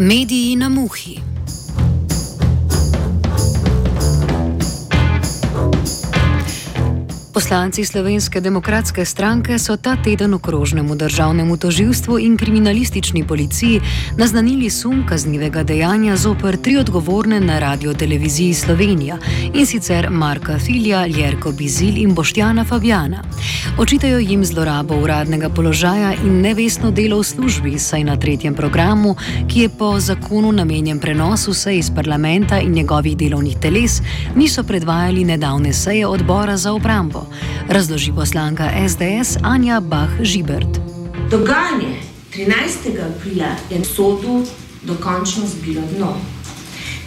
Mediji 0.00 0.56
na 0.56 0.70
muhi. 0.70 1.20
Poslanci 7.40 7.84
Slovenske 7.84 8.40
demokratske 8.40 9.04
stranke 9.04 9.56
so 9.58 9.76
ta 9.76 9.94
teden 9.96 10.34
okrožnemu 10.34 10.94
državnemu 10.94 11.56
toživstvu 11.56 12.18
in 12.18 12.36
kriminalistični 12.36 13.24
policiji 13.26 13.80
naznanili 14.16 14.70
sum 14.70 15.06
kaznivega 15.08 15.62
dejanja 15.62 16.16
zoper 16.16 16.56
tri 16.56 16.76
odgovorne 16.76 17.40
na 17.40 17.58
radio 17.58 17.94
televiziji 17.94 18.54
Slovenija 18.54 19.16
in 19.54 19.66
sicer 19.66 20.10
Marka 20.10 20.58
Filja, 20.58 21.06
Jerko 21.06 21.52
Bizil 21.52 21.96
in 21.96 22.14
Boštjana 22.14 22.64
Fabjana. 22.64 23.22
Očitajo 23.78 24.18
jim 24.18 24.44
zlorabo 24.44 25.00
uradnega 25.00 25.48
položaja 25.48 26.12
in 26.24 26.40
nevestno 26.40 26.90
delo 26.90 27.18
v 27.20 27.24
službi, 27.24 27.78
saj 27.78 28.04
na 28.04 28.16
tretjem 28.16 28.54
programu, 28.54 29.16
ki 29.48 29.60
je 29.60 29.68
po 29.68 30.00
zakonu 30.00 30.52
namenjen 30.52 31.00
prenosu 31.00 31.54
sej 31.54 31.78
iz 31.78 31.90
parlamenta 31.90 32.60
in 32.60 32.72
njegovih 32.72 33.16
delovnih 33.16 33.56
teles, 33.60 34.02
niso 34.36 34.62
predvajali 34.62 35.24
nedavne 35.24 35.72
seje 35.72 36.06
odbora 36.06 36.56
za 36.56 36.72
obrambo 36.72 37.29
razloži 37.68 38.12
poslanka 38.12 38.70
SDS 38.88 39.36
Anja 39.42 39.80
Bah-Žibert. 39.80 40.80
Dogajanje 41.30 41.96
13. 42.34 42.52
aprila 43.16 43.50
je 43.70 43.84
sodu 43.84 44.46
dokončno 44.82 45.46
zbilo 45.46 45.82
dno. 45.96 46.16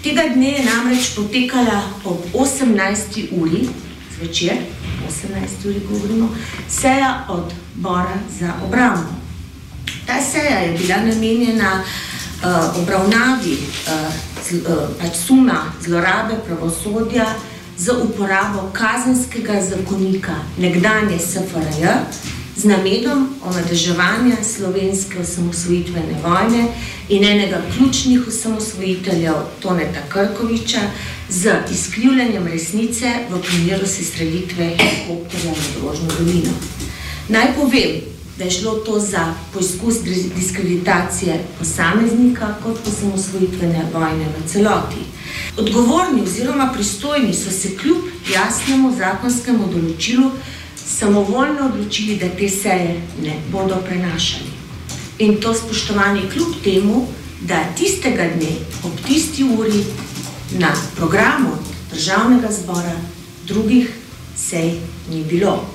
Tega 0.04 0.22
dne 0.36 0.50
je 0.52 0.66
namreč 0.66 1.16
potekala 1.16 1.82
ob 2.06 2.18
18. 2.34 3.28
uri 3.32 3.68
zvečer, 4.18 4.58
18. 5.08 5.68
uri 5.70 5.82
govorimo, 5.90 6.30
seja 6.70 7.26
odbora 7.30 8.18
za 8.40 8.54
obrambo. 8.66 9.10
Ta 10.06 10.22
seja 10.32 10.60
je 10.60 10.78
bila 10.78 10.98
namenjena 10.98 11.84
uh, 11.84 12.82
obravnavi 12.84 13.52
uh, 13.52 14.14
z, 14.50 14.54
uh, 14.54 14.90
pač 15.02 15.16
suma 15.28 15.72
zlorabe 15.82 16.36
pravosodja 16.46 17.26
z 17.78 17.90
uporabo 17.90 18.72
kazenskega 18.74 19.62
zakonika 19.62 20.36
nekdanje 20.58 21.20
SFRJ 21.20 21.86
z 22.56 22.66
namenom 22.66 23.30
omadeževanja 23.46 24.36
slovenske 24.44 25.20
osamosvojitvene 25.20 26.16
vojne 26.24 26.68
in 27.10 27.24
enega 27.24 27.62
ključnih 27.76 28.28
osamosvojiteljev 28.28 29.34
Toneta 29.62 30.02
Krkoviča 30.10 30.80
z 31.30 31.52
izkrivljanjem 31.72 32.48
resnice 32.48 33.14
v 33.30 33.42
primeru 33.42 33.88
sestrelitve 33.88 34.78
helikopterja 34.78 35.52
na 35.52 35.80
Drožno 35.80 36.08
dolino. 36.20 36.54
Naj 37.30 37.54
povem, 37.56 38.13
da 38.38 38.44
je 38.44 38.52
šlo 38.52 38.74
to 38.74 39.00
za 39.00 39.34
poizkus 39.54 39.96
diskreditacije 40.36 41.44
posameznika 41.60 42.56
kot 42.64 42.78
osamosvojitvene 42.88 43.86
vojne 43.94 44.26
v 44.26 44.48
celoti. 44.48 45.04
Odgovorni 45.58 46.22
oziroma 46.22 46.72
pristojni 46.74 47.34
so 47.34 47.52
se 47.52 47.78
kljub 47.78 47.98
jasnemu 48.34 48.96
zakonskemu 48.98 49.68
določilu 49.68 50.32
samovoljno 50.88 51.66
odločili, 51.74 52.16
da 52.16 52.30
te 52.30 52.50
seje 52.50 53.02
ne 53.24 53.36
bodo 53.52 53.76
prenašali. 53.86 54.52
In 55.20 55.42
to 55.42 55.54
spoštovanje 55.54 56.22
kljub 56.34 56.48
temu, 56.64 57.08
da 57.42 57.64
tistega 57.78 58.24
dne 58.36 58.52
ob 58.84 58.92
tisti 59.08 59.44
uri 59.44 59.84
na 60.60 60.74
programu 60.96 61.50
državnega 61.94 62.48
zbora 62.52 62.96
drugih 63.48 63.94
sej 64.36 64.80
ni 65.10 65.24
bilo. 65.24 65.73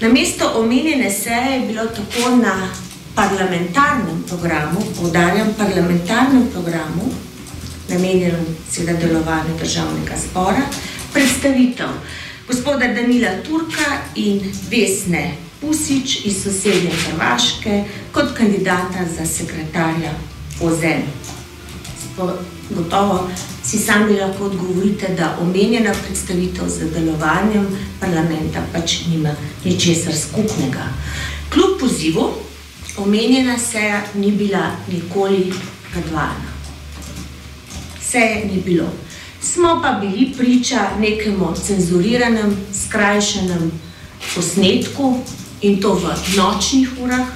Na 0.00 0.08
mesto 0.08 0.52
omenjene 0.60 1.10
seje 1.10 1.60
je 1.60 1.66
bilo 1.66 1.86
tako 1.86 2.36
na 2.36 2.68
parlamentarnem 3.14 4.24
programu, 4.28 4.80
povdarjam 5.00 5.54
parlamentarnem 5.58 6.48
programu, 6.52 7.12
namenjenem 7.88 8.46
seveda 8.70 8.98
delovanju 8.98 9.58
državnega 9.58 10.14
zbora, 10.16 10.62
predstavitev 11.12 11.88
gospoda 12.48 12.86
Danila 12.86 13.30
Turka 13.46 14.02
in 14.14 14.40
Vesne 14.70 15.34
Pusič 15.60 16.24
iz 16.24 16.42
sosednje 16.42 16.90
Hrvaške 16.90 17.84
kot 18.12 18.36
kandidata 18.36 19.06
za 19.16 19.26
sekretarja 19.26 20.12
OZN. 20.60 21.33
Gotovo 22.70 23.30
si 23.62 23.78
sami 23.78 24.16
lahko 24.20 24.44
odgovorite, 24.44 25.14
da 25.18 25.36
omenjena 25.40 25.92
predstavitev 26.04 26.68
z 26.68 26.90
delovanjem 26.94 27.66
parlamenta 28.00 28.62
pač 28.72 29.06
nima 29.10 29.34
ničesar 29.64 30.14
skupnega. 30.16 30.88
Kljub 31.52 31.78
pozivu, 31.80 32.30
omenjena 32.96 33.58
seja 33.58 34.02
ni 34.14 34.32
bila 34.32 34.70
nikoli 34.88 35.52
predvajana 35.92 36.54
seje 38.14 38.46
ni 38.46 38.62
bilo. 38.62 38.86
Smo 39.42 39.80
pa 39.82 39.92
bili 39.92 40.32
priča 40.38 40.90
nekemu 40.98 41.54
cenzuriranem, 41.66 42.56
skrajšanem 42.86 43.72
posnetku 44.34 45.18
in 45.60 45.80
to 45.80 45.94
v 45.94 46.14
nočnih 46.36 46.88
urah, 47.02 47.26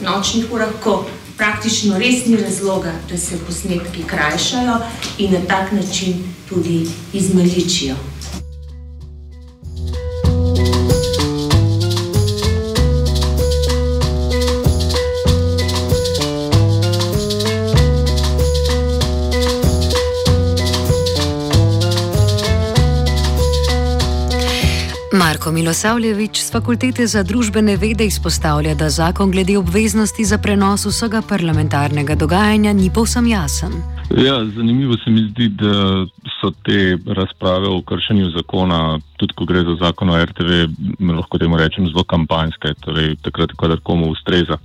nočnih 0.00 0.52
urah, 0.52 0.68
ko 0.82 1.06
praktično 1.36 1.98
res 1.98 2.26
ni 2.26 2.36
razloga, 2.36 2.92
da 3.10 3.18
se 3.18 3.38
posnetki 3.46 4.04
krajšajo 4.06 4.78
in 5.18 5.32
na 5.32 5.40
tak 5.48 5.72
način 5.72 6.24
tudi 6.48 6.86
izmeličijo. 7.12 8.11
Marko 25.42 25.52
Milosavljevič 25.52 26.38
z 26.38 26.50
Fakultete 26.54 27.06
za 27.06 27.22
družbene 27.22 27.74
vede 27.76 28.06
izpostavlja, 28.06 28.74
da 28.74 28.90
zakon 28.90 29.30
glede 29.30 29.56
obveznosti 29.58 30.24
za 30.24 30.38
prenos 30.38 30.86
vsega 30.86 31.22
parlamentarnega 31.28 32.14
dogajanja 32.14 32.72
ni 32.72 32.90
povsem 32.94 33.26
jasen. 33.26 33.72
Ja, 34.10 34.44
zanimivo 34.44 34.96
se 35.04 35.10
mi 35.10 35.20
zdi, 35.30 35.48
da 35.48 36.06
so 36.40 36.50
te 36.62 36.98
razprave 37.06 37.68
o 37.68 37.82
kršenju 37.82 38.30
zakona, 38.30 38.98
tudi 39.16 39.34
ko 39.34 39.44
gre 39.44 39.62
za 39.62 39.76
zakon 39.80 40.10
o 40.10 40.24
RTV, 40.24 40.66
lahko 41.16 41.38
temu 41.38 41.56
rečem 41.56 41.86
zelo 41.86 42.04
kampanjske, 42.04 42.74
torej 42.80 43.16
takrat, 43.22 43.52
ko 43.56 43.70
komu 43.82 44.10
ustreza. 44.10 44.58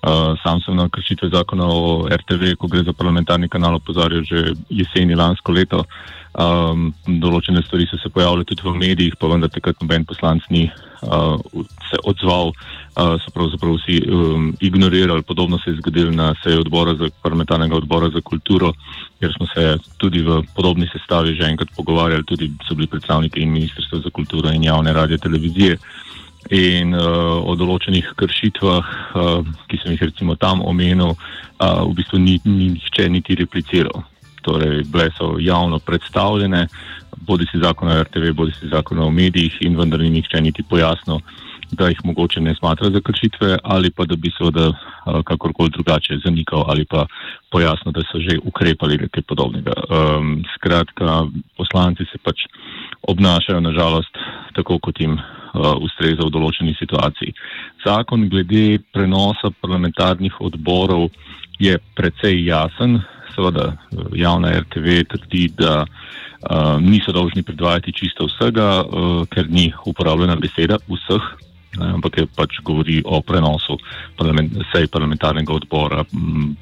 Uh, 0.00 0.36
sam 0.42 0.60
sem 0.64 0.76
na 0.76 0.88
kršitve 0.88 1.28
zakona 1.28 1.66
o 1.68 2.08
RTV, 2.08 2.56
ko 2.58 2.66
gre 2.66 2.82
za 2.82 2.92
parlamentarni 2.92 3.48
kanal, 3.48 3.74
opozarjal 3.74 4.24
že 4.24 4.54
jeseni 4.68 5.14
lansko 5.14 5.52
leto. 5.52 5.84
Um, 6.30 6.92
določene 7.06 7.62
stvari 7.62 7.88
so 7.90 7.98
se 7.98 8.08
pojavile 8.08 8.44
tudi 8.46 8.62
v 8.62 8.76
medijih, 8.78 9.16
pa 9.18 9.26
vendar 9.26 9.50
takrat 9.50 9.80
noben 9.82 10.04
poslanc 10.06 10.46
ni 10.50 10.68
uh, 10.70 11.38
se 11.90 11.98
odzval, 12.06 12.54
uh, 12.54 12.79
so 12.94 13.30
pravzaprav 13.34 13.74
vsi 13.74 14.02
um, 14.10 14.56
ignorirali. 14.60 15.22
Podobno 15.22 15.58
se 15.58 15.70
je 15.70 15.76
zgodilo 15.76 16.10
na 16.10 16.34
seji 16.42 16.56
odbora 16.56 16.94
za 16.94 17.08
parlamentarnega 17.22 17.76
odbora 17.76 18.10
za 18.10 18.20
kulturo, 18.20 18.72
kjer 19.18 19.32
smo 19.36 19.46
se 19.46 19.78
tudi 19.96 20.22
v 20.22 20.42
podobni 20.56 20.88
sestavi 20.92 21.34
že 21.34 21.48
enkrat 21.48 21.68
pogovarjali, 21.76 22.24
tudi 22.24 22.52
so 22.68 22.74
bili 22.74 22.86
predstavniki 22.86 23.40
in 23.40 23.52
ministrstva 23.52 23.98
za 23.98 24.10
kulturo 24.10 24.52
in 24.52 24.64
javne 24.64 24.92
radio 24.92 25.18
televizije. 25.18 25.78
In 26.50 26.94
uh, 26.94 27.02
o 27.44 27.54
določenih 27.54 28.14
kršitvah, 28.16 28.86
uh, 29.14 29.44
ki 29.68 29.78
sem 29.82 29.92
jih 29.92 30.02
recimo 30.08 30.34
tam 30.40 30.62
omenil, 30.64 31.12
uh, 31.12 31.84
v 31.84 31.92
bistvu 31.94 32.18
ni, 32.18 32.40
ni 32.44 32.72
nihče 32.74 33.08
niti 33.08 33.36
repliciral. 33.36 34.02
Torej, 34.42 34.82
bile 34.88 35.10
so 35.18 35.36
javno 35.38 35.78
predstavljene, 35.78 36.64
bodi 37.28 37.44
si 37.52 37.60
zakon 37.60 37.92
o 37.92 37.98
RTV, 38.02 38.32
bodi 38.32 38.56
si 38.56 38.72
zakon 38.72 38.98
o 39.04 39.10
medijih, 39.10 39.60
in 39.60 39.76
vendar 39.76 40.00
ni 40.00 40.08
nihče 40.16 40.40
niti 40.40 40.64
pojasnil, 40.64 41.20
da 41.72 41.88
jih 41.88 41.98
mogoče 42.04 42.40
ne 42.40 42.54
smatra 42.54 42.90
za 42.90 43.00
kršitve, 43.00 43.58
ali 43.62 43.90
pa 43.90 44.04
da 44.04 44.16
bi 44.16 44.30
seveda 44.38 44.68
uh, 44.68 45.22
kakorkoli 45.24 45.70
drugače 45.70 46.18
zanikal, 46.24 46.64
ali 46.66 46.84
pa 46.84 47.06
pojasnil, 47.50 47.92
da 47.92 48.02
so 48.10 48.18
že 48.18 48.38
ukrepali 48.44 48.98
nekaj 48.98 49.22
podobnega. 49.22 49.72
Um, 49.88 50.42
skratka, 50.54 51.26
poslanci 51.56 52.04
se 52.12 52.18
pač 52.22 52.46
obnašajo, 53.02 53.60
nažalost, 53.60 54.18
tako 54.54 54.78
kot 54.78 55.00
jim 55.00 55.12
uh, 55.14 55.76
ustreza 55.80 56.26
v 56.26 56.30
določeni 56.30 56.74
situaciji. 56.78 57.34
Zakon 57.86 58.28
glede 58.28 58.80
prenosa 58.92 59.50
parlamentarnih 59.60 60.40
odborov 60.40 61.10
je 61.60 61.78
precej 61.94 62.44
jasen. 62.46 63.00
Seveda 63.34 63.76
javna 64.18 64.50
RTV 64.58 65.04
trdi, 65.08 65.44
da 65.54 65.84
uh, 65.84 66.80
niso 66.82 67.12
dolžni 67.12 67.42
predvajati 67.46 67.94
čisto 67.94 68.26
vsega, 68.26 68.82
uh, 68.82 69.22
ker 69.30 69.46
ni 69.48 69.70
uporabljena 69.86 70.36
beseda 70.40 70.80
vseh, 70.88 71.30
ampak 71.78 72.18
je 72.18 72.26
pač 72.26 72.58
govori 72.66 72.98
o 73.04 73.20
prenosu 73.22 73.78
parlament, 74.18 74.56
sej 74.72 74.88
parlamentarnega 74.90 75.54
odbora, 75.54 76.02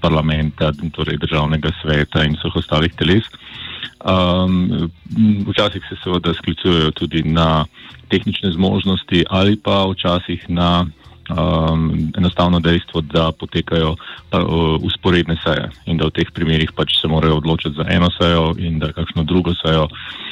parlamenta, 0.01 0.73
torej 0.93 1.17
državnega 1.23 1.73
sveta 1.81 2.25
in 2.29 2.37
vseh 2.37 2.57
ostalih 2.61 2.93
teles. 2.99 3.25
Um, 4.05 4.91
včasih 5.49 5.83
se 5.89 5.97
seveda 6.05 6.35
sklicujejo 6.35 6.93
tudi 6.95 7.23
na 7.27 7.65
tehnične 8.09 8.53
zmožnosti 8.55 9.25
ali 9.31 9.57
pa 9.57 9.89
včasih 9.91 10.45
na 10.49 10.87
um, 10.87 12.13
enostavno 12.17 12.61
dejstvo, 12.61 13.01
da 13.01 13.33
potekajo 13.33 13.97
uh, 13.97 14.79
usporedne 14.81 15.37
seje 15.43 15.71
in 15.87 15.99
da 15.99 16.07
v 16.07 16.15
teh 16.15 16.31
primerjih 16.31 16.73
pač 16.77 17.01
se 17.01 17.09
morajo 17.09 17.43
odločiti 17.43 17.75
za 17.77 17.89
eno 17.91 18.11
sejo 18.21 18.55
in 18.59 18.79
da 18.79 18.93
kakšno 18.93 19.25
drugo 19.25 19.55
sejo 19.59 19.89
uh, 19.91 20.28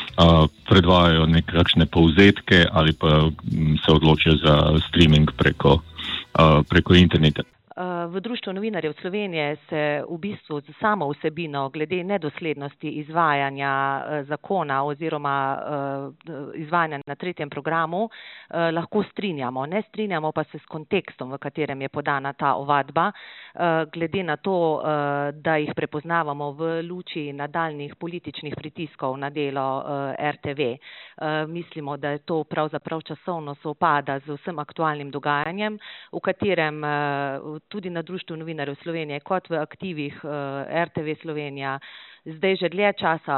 predvajajo 0.69 1.27
nekakšne 1.27 1.87
povzetke 1.87 2.67
ali 2.73 2.93
pa 2.93 3.29
um, 3.29 3.77
se 3.85 3.93
odločijo 3.93 4.37
za 4.37 4.79
streaming 4.89 5.31
preko, 5.37 5.79
uh, 5.79 6.65
preko 6.69 6.95
interneta. 6.95 7.43
V 8.09 8.21
Društvu 8.21 8.53
novinarjev 8.53 8.93
Slovenije 9.01 9.57
se 9.69 10.03
v 10.09 10.19
bistvu 10.19 10.61
z 10.61 10.73
samo 10.81 11.11
vsebino 11.11 11.69
glede 11.69 12.05
nedoslednosti 12.05 12.89
izvajanja 12.91 14.03
zakona 14.23 14.85
oziroma 14.85 15.59
izvajanja 16.55 17.01
na 17.07 17.15
tretjem 17.15 17.51
programu 17.51 18.09
lahko 18.73 19.03
strinjamo. 19.03 19.67
Ne 19.67 19.83
strinjamo 19.83 20.33
pa 20.33 20.45
se 20.45 20.59
s 20.59 20.65
kontekstom, 20.65 21.33
v 21.33 21.39
katerem 21.39 21.83
je 21.83 21.89
podana 21.89 22.33
ta 22.33 22.55
ovadba, 22.55 23.13
glede 23.93 24.23
na 24.23 24.37
to, 24.37 24.83
da 25.33 25.57
jih 25.57 25.73
prepoznavamo 25.77 26.51
v 26.53 26.83
luči 26.83 27.33
nadaljnih 27.33 27.97
političnih 27.97 28.55
pritiskov 28.57 29.19
na 29.19 29.31
delo 29.31 29.85
RTV. 30.33 30.61
Mislimo, 31.49 31.97
da 31.97 32.11
je 32.11 32.19
to 32.19 32.45
pravzaprav 32.45 33.01
časovno 33.01 33.55
sovpada 33.55 34.19
z 34.19 34.33
vsem 34.33 34.59
aktualnim 34.59 35.11
dogajanjem, 35.11 35.79
v 36.13 36.21
katerem 36.21 36.83
tudi 37.69 37.91
na 37.91 38.03
Društvu 38.03 38.37
novinarjev 38.37 38.75
Slovenije, 38.83 39.21
kot 39.21 39.51
v 39.51 39.55
aktivih 39.55 40.21
RTV 40.85 41.21
Slovenija, 41.23 41.79
zdaj 42.25 42.57
že 42.57 42.69
dlje 42.69 42.93
časa 42.93 43.37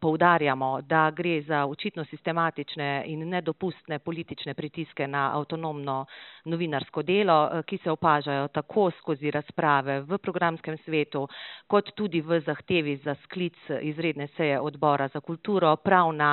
poudarjamo, 0.00 0.80
da 0.82 1.10
gre 1.10 1.42
za 1.42 1.66
očitno 1.66 2.04
sistematične 2.04 3.04
in 3.06 3.28
nedopustne 3.28 3.98
politične 3.98 4.54
pritiske 4.54 5.06
na 5.06 5.30
avtonomno 5.34 6.04
novinarsko 6.44 7.02
delo, 7.02 7.62
ki 7.66 7.78
se 7.78 7.90
opažajo 7.90 8.48
tako 8.48 8.90
skozi 8.90 9.30
razprave 9.30 10.00
v 10.00 10.18
programskem 10.18 10.78
svetu, 10.84 11.26
kot 11.66 11.90
tudi 11.94 12.20
v 12.20 12.40
zahtevi 12.40 12.96
za 12.96 13.14
sklic 13.24 13.56
izredne 13.82 14.28
seje 14.36 14.60
odbora 14.60 15.08
za 15.08 15.20
kulturo, 15.20 15.76
prav 15.76 16.12
na 16.12 16.30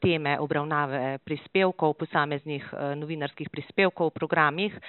teme 0.00 0.38
obravnave 0.38 1.18
prispevkov, 1.18 1.94
posameznih 1.94 2.68
novinarskih 2.96 3.50
prispevkov 3.50 4.10
v 4.10 4.14
programih 4.14 4.80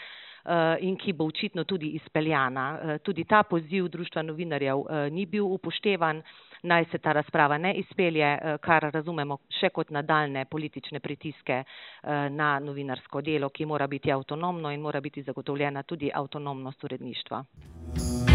in 0.80 0.96
ki 0.98 1.14
bo 1.14 1.26
očitno 1.26 1.64
tudi 1.64 1.92
izpeljana. 1.96 2.98
Tudi 3.04 3.24
ta 3.24 3.44
poziv 3.44 3.88
Društva 3.88 4.22
novinarjev 4.22 4.84
ni 5.12 5.26
bil 5.26 5.46
upoštevan, 5.46 6.22
naj 6.64 6.86
se 6.92 6.98
ta 6.98 7.14
razprava 7.14 7.58
ne 7.58 7.74
izpelje, 7.74 8.38
kar 8.62 8.90
razumemo 8.94 9.38
še 9.60 9.70
kot 9.70 9.90
nadaljne 9.90 10.46
politične 10.46 11.00
pritiske 11.00 11.64
na 12.30 12.52
novinarsko 12.60 13.22
delo, 13.22 13.50
ki 13.50 13.66
mora 13.66 13.88
biti 13.88 14.12
avtonomno 14.12 14.72
in 14.72 14.82
mora 14.82 15.02
biti 15.02 15.24
zagotovljena 15.24 15.84
tudi 15.84 16.12
avtonomnost 16.14 16.84
uredništva. 16.84 18.31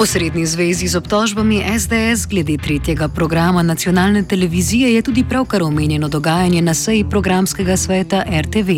Posredni 0.00 0.46
zvezi 0.46 0.88
z 0.88 0.96
obtožbami 0.96 1.60
SDS 1.78 2.26
glede 2.26 2.56
tretjega 2.56 3.08
programa 3.08 3.62
nacionalne 3.62 4.22
televizije 4.22 4.94
je 4.94 5.02
tudi 5.02 5.24
pravkar 5.28 5.62
omenjeno 5.62 6.08
dogajanje 6.08 6.62
na 6.62 6.74
seji 6.74 7.04
programskega 7.10 7.76
sveta 7.76 8.24
RTV. 8.40 8.70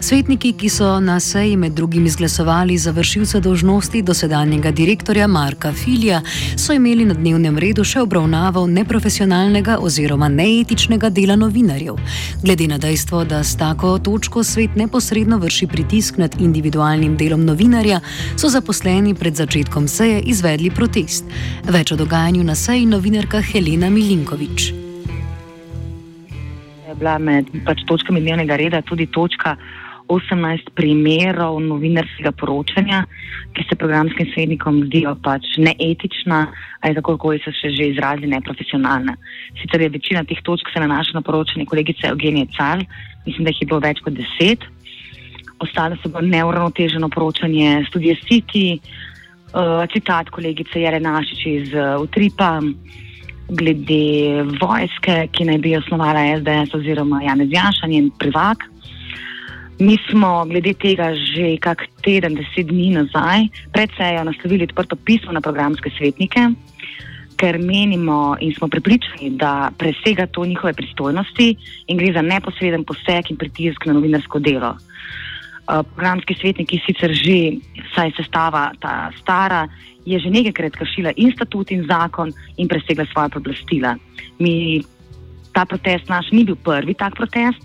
Svetniki, 0.00 0.54
ki 0.56 0.68
so 0.72 0.86
na 1.00 1.18
seji 1.20 1.56
med 1.60 1.72
drugim 1.76 2.06
izglasovali 2.06 2.78
za 2.78 2.90
vršilca 2.90 3.40
dožnosti 3.40 4.02
dosedanjega 4.02 4.70
direktorja 4.70 5.26
Marka 5.26 5.72
Filja, 5.72 6.22
so 6.56 6.72
imeli 6.72 7.04
na 7.04 7.14
dnevnem 7.14 7.58
redu 7.60 7.84
še 7.84 8.00
obravnavo 8.00 8.62
neprofesionalnega 8.66 9.76
oziroma 9.84 10.30
neetičnega 10.32 11.10
dela 11.12 11.36
novinarjev. 11.36 11.98
Glede 12.42 12.68
na 12.70 12.78
dejstvo, 12.80 13.24
da 13.28 13.42
s 13.44 13.58
tako 13.60 13.98
točko 13.98 14.40
svet 14.44 14.78
neposredno 14.80 15.36
vrši 15.38 15.68
pritisk 15.68 16.16
nad 16.16 16.38
individualnim 16.40 17.18
delom 17.20 17.44
novinarja, 17.44 18.00
so 18.40 18.48
zaposleni 18.48 19.12
pred 19.14 19.36
začetkom 19.36 19.88
seje 19.88 20.22
izvedli 20.32 20.70
protest. 20.70 21.28
Več 21.68 21.92
o 21.92 22.00
dogajanju 22.00 22.46
na 22.48 22.56
seji 22.56 22.88
novinarka 22.88 23.42
Helena 23.52 23.92
Milinkovič. 23.92 24.72
Je 26.88 26.96
bila 26.96 27.18
med 27.18 27.52
pač 27.68 27.84
točkami 27.84 28.24
dnevnega 28.24 28.56
reda 28.56 28.80
tudi 28.82 29.06
točka 29.12 29.58
18 30.10 30.72
primerov 30.74 31.60
novinarskega 31.62 32.32
poročanja, 32.34 33.04
ki 33.54 33.64
se 33.68 33.78
programskim 33.78 34.26
svetnikom 34.34 34.82
zdijo 34.88 35.14
pač 35.22 35.46
neetična, 35.62 36.40
ali 36.82 36.98
tako 36.98 37.16
kot 37.18 37.44
so 37.44 37.52
se 37.54 37.70
že 37.76 37.90
izrazili 37.92 38.32
neprofesionalna. 38.34 39.14
Sicer 39.60 39.80
je 39.80 39.88
večina 39.88 40.24
teh 40.24 40.42
točk 40.42 40.72
se 40.72 40.82
nanaša 40.82 41.14
na 41.14 41.22
poročanje 41.22 41.66
kolegice 41.66 42.10
Eugenije 42.10 42.50
Cal, 42.56 42.82
mislim, 43.26 43.44
da 43.44 43.54
jih 43.54 43.62
je 43.62 43.70
bilo 43.70 43.80
več 43.80 44.02
kot 44.02 44.18
deset. 44.18 44.66
Ostale 45.60 45.96
so 46.02 46.08
bilo 46.08 46.26
neuravnoteženo 46.26 47.08
poročanje 47.08 47.84
studije 47.88 48.16
City, 48.26 48.66
uh, 49.54 49.86
citat 49.92 50.30
kolegice 50.30 50.80
Jere 50.80 51.00
Našič 51.00 51.46
iz 51.46 51.74
uh, 51.74 52.02
Utripa. 52.02 52.58
Glede 53.50 54.44
vojske, 54.60 55.24
ki 55.34 55.44
naj 55.48 55.56
bi 55.58 55.72
osnovala 55.74 56.20
SDS 56.36 56.74
oziroma 56.78 57.18
Janez 57.24 57.50
Janša, 57.50 57.88
njen 57.90 58.12
privak. 58.14 58.62
Mi 59.80 59.96
smo 60.10 60.44
glede 60.44 60.74
tega 60.76 61.14
že 61.16 61.56
kak 61.56 61.86
teden, 62.04 62.34
deset 62.36 62.68
dni 62.68 62.90
nazaj 62.92 63.48
pred 63.72 63.88
sejo 63.96 64.26
naslovili 64.28 64.66
odprto 64.68 64.96
pismo 64.96 65.32
na 65.32 65.40
programske 65.40 65.88
svetnike, 65.96 66.52
ker 67.40 67.56
menimo 67.56 68.36
in 68.44 68.52
smo 68.52 68.68
prepričani, 68.68 69.30
da 69.40 69.70
presega 69.78 70.26
to 70.26 70.44
njihove 70.44 70.74
pristojnosti 70.76 71.56
in 71.88 71.96
gre 71.96 72.12
za 72.12 72.22
neposreden 72.22 72.84
poseg 72.84 73.30
in 73.32 73.40
pritisk 73.40 73.86
na 73.86 73.96
novinarsko 73.96 74.38
delo. 74.38 74.74
Uh, 74.76 75.80
programski 75.96 76.36
svetniki 76.36 76.82
sicer 76.84 77.16
že, 77.16 77.56
saj 77.94 78.12
sestava 78.20 78.72
ta 78.84 79.08
stara, 79.16 79.64
je 80.04 80.20
že 80.20 80.28
nekajkrat 80.28 80.76
kršila 80.76 81.16
in 81.16 81.32
statut 81.32 81.70
in 81.72 81.86
zakon 81.88 82.34
in 82.56 82.68
presegla 82.68 83.08
svoje 83.08 83.32
poblastila. 83.32 83.96
Mi, 84.38 84.84
ta 85.56 85.64
protest 85.64 86.12
naš 86.12 86.28
ni 86.36 86.44
bil 86.44 86.56
prvi 86.56 86.92
tak 86.94 87.16
protest 87.16 87.64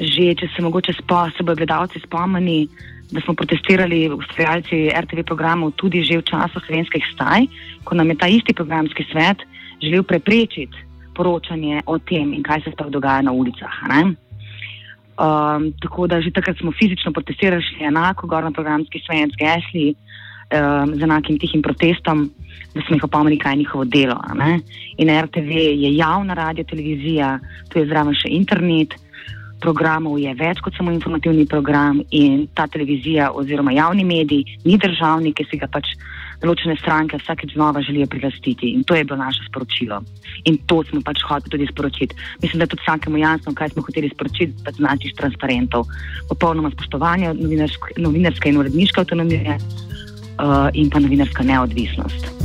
že, 0.00 0.34
če 0.34 0.48
se 0.56 0.62
mogoče 0.62 0.92
spo, 0.98 1.28
se 1.36 1.42
bodo 1.42 1.56
gledalci 1.62 2.00
spomnili, 2.02 2.68
da 3.14 3.20
smo 3.20 3.34
protestirali 3.34 4.08
ustvarjalci 4.10 4.90
RTV 4.90 5.22
programov 5.28 5.74
tudi 5.78 6.02
že 6.02 6.18
v 6.18 6.26
času 6.26 6.60
slovenskih 6.66 7.04
staj, 7.14 7.46
ko 7.84 7.94
nam 7.94 8.10
je 8.10 8.16
ta 8.18 8.26
isti 8.26 8.54
programski 8.54 9.06
svet 9.12 9.44
želel 9.82 10.02
preprečiti 10.02 10.76
poročanje 11.14 11.82
o 11.86 11.98
tem 11.98 12.32
in 12.34 12.42
kaj 12.42 12.64
se 12.64 12.70
sploh 12.74 12.90
dogaja 12.90 13.22
na 13.22 13.32
ulicah. 13.32 13.70
Um, 13.94 15.70
tako 15.82 16.06
da 16.06 16.20
že 16.20 16.34
takrat 16.34 16.58
smo 16.58 16.72
fizično 16.72 17.12
protestirali 17.12 17.62
še 17.62 17.86
enako, 17.86 18.26
gor 18.26 18.42
na 18.42 18.50
programski 18.50 18.98
svet 19.06 19.30
z 19.30 19.38
gesli, 19.38 19.86
um, 19.94 20.94
z 20.98 21.02
enakim 21.06 21.38
tihim 21.38 21.62
protestom, 21.62 22.26
da 22.74 22.82
smo 22.82 22.96
jih 22.96 23.06
opomnili, 23.06 23.38
kaj 23.38 23.52
je 23.52 23.62
njihovo 23.62 23.84
delo. 23.84 24.18
In 24.98 25.08
RTV 25.20 25.50
je 25.86 25.94
javna 25.96 26.34
radio 26.34 26.64
televizija, 26.64 27.38
tu 27.70 27.78
je 27.78 27.86
zraven 27.86 28.14
še 28.14 28.32
internet, 28.34 28.98
programov 29.64 30.18
je 30.20 30.34
več 30.36 30.60
kot 30.64 30.76
samo 30.76 30.92
informativni 30.92 31.46
program 31.48 32.02
in 32.10 32.46
ta 32.54 32.66
televizija 32.70 33.30
oziroma 33.32 33.72
javni 33.72 34.04
medij 34.04 34.44
ni 34.64 34.76
državni, 34.78 35.32
ki 35.32 35.46
si 35.48 35.60
ga 35.60 35.70
pač 35.72 35.94
določene 36.42 36.76
stranke 36.76 37.18
vsakeč 37.22 37.54
znova 37.56 37.80
želijo 37.86 38.10
prilastiti. 38.12 38.74
In 38.76 38.84
to 38.84 38.98
je 38.98 39.04
bilo 39.08 39.18
naše 39.20 39.46
sporočilo. 39.48 40.02
In 40.50 40.58
to 40.68 40.82
smo 40.90 41.00
pač 41.06 41.22
hoteli 41.24 41.54
tudi 41.56 41.70
sporočiti. 41.72 42.16
Mislim, 42.42 42.60
da 42.60 42.68
je 42.68 42.74
tudi 42.74 42.84
vsakemu 42.84 43.22
jasno, 43.22 43.54
kaj 43.56 43.72
smo 43.72 43.86
hoteli 43.86 44.12
sporočiti, 44.12 44.64
da 44.66 44.74
značiš 44.76 45.16
transparentov. 45.20 45.88
Popolnoma 46.28 46.72
spoštovanje 46.76 47.34
novinarske 47.96 48.52
in 48.52 48.60
uredniške 48.60 49.04
avtonomije 49.04 49.58
uh, 49.58 50.68
in 50.74 50.90
pa 50.90 51.00
novinarska 51.00 51.46
neodvisnost. 51.46 52.43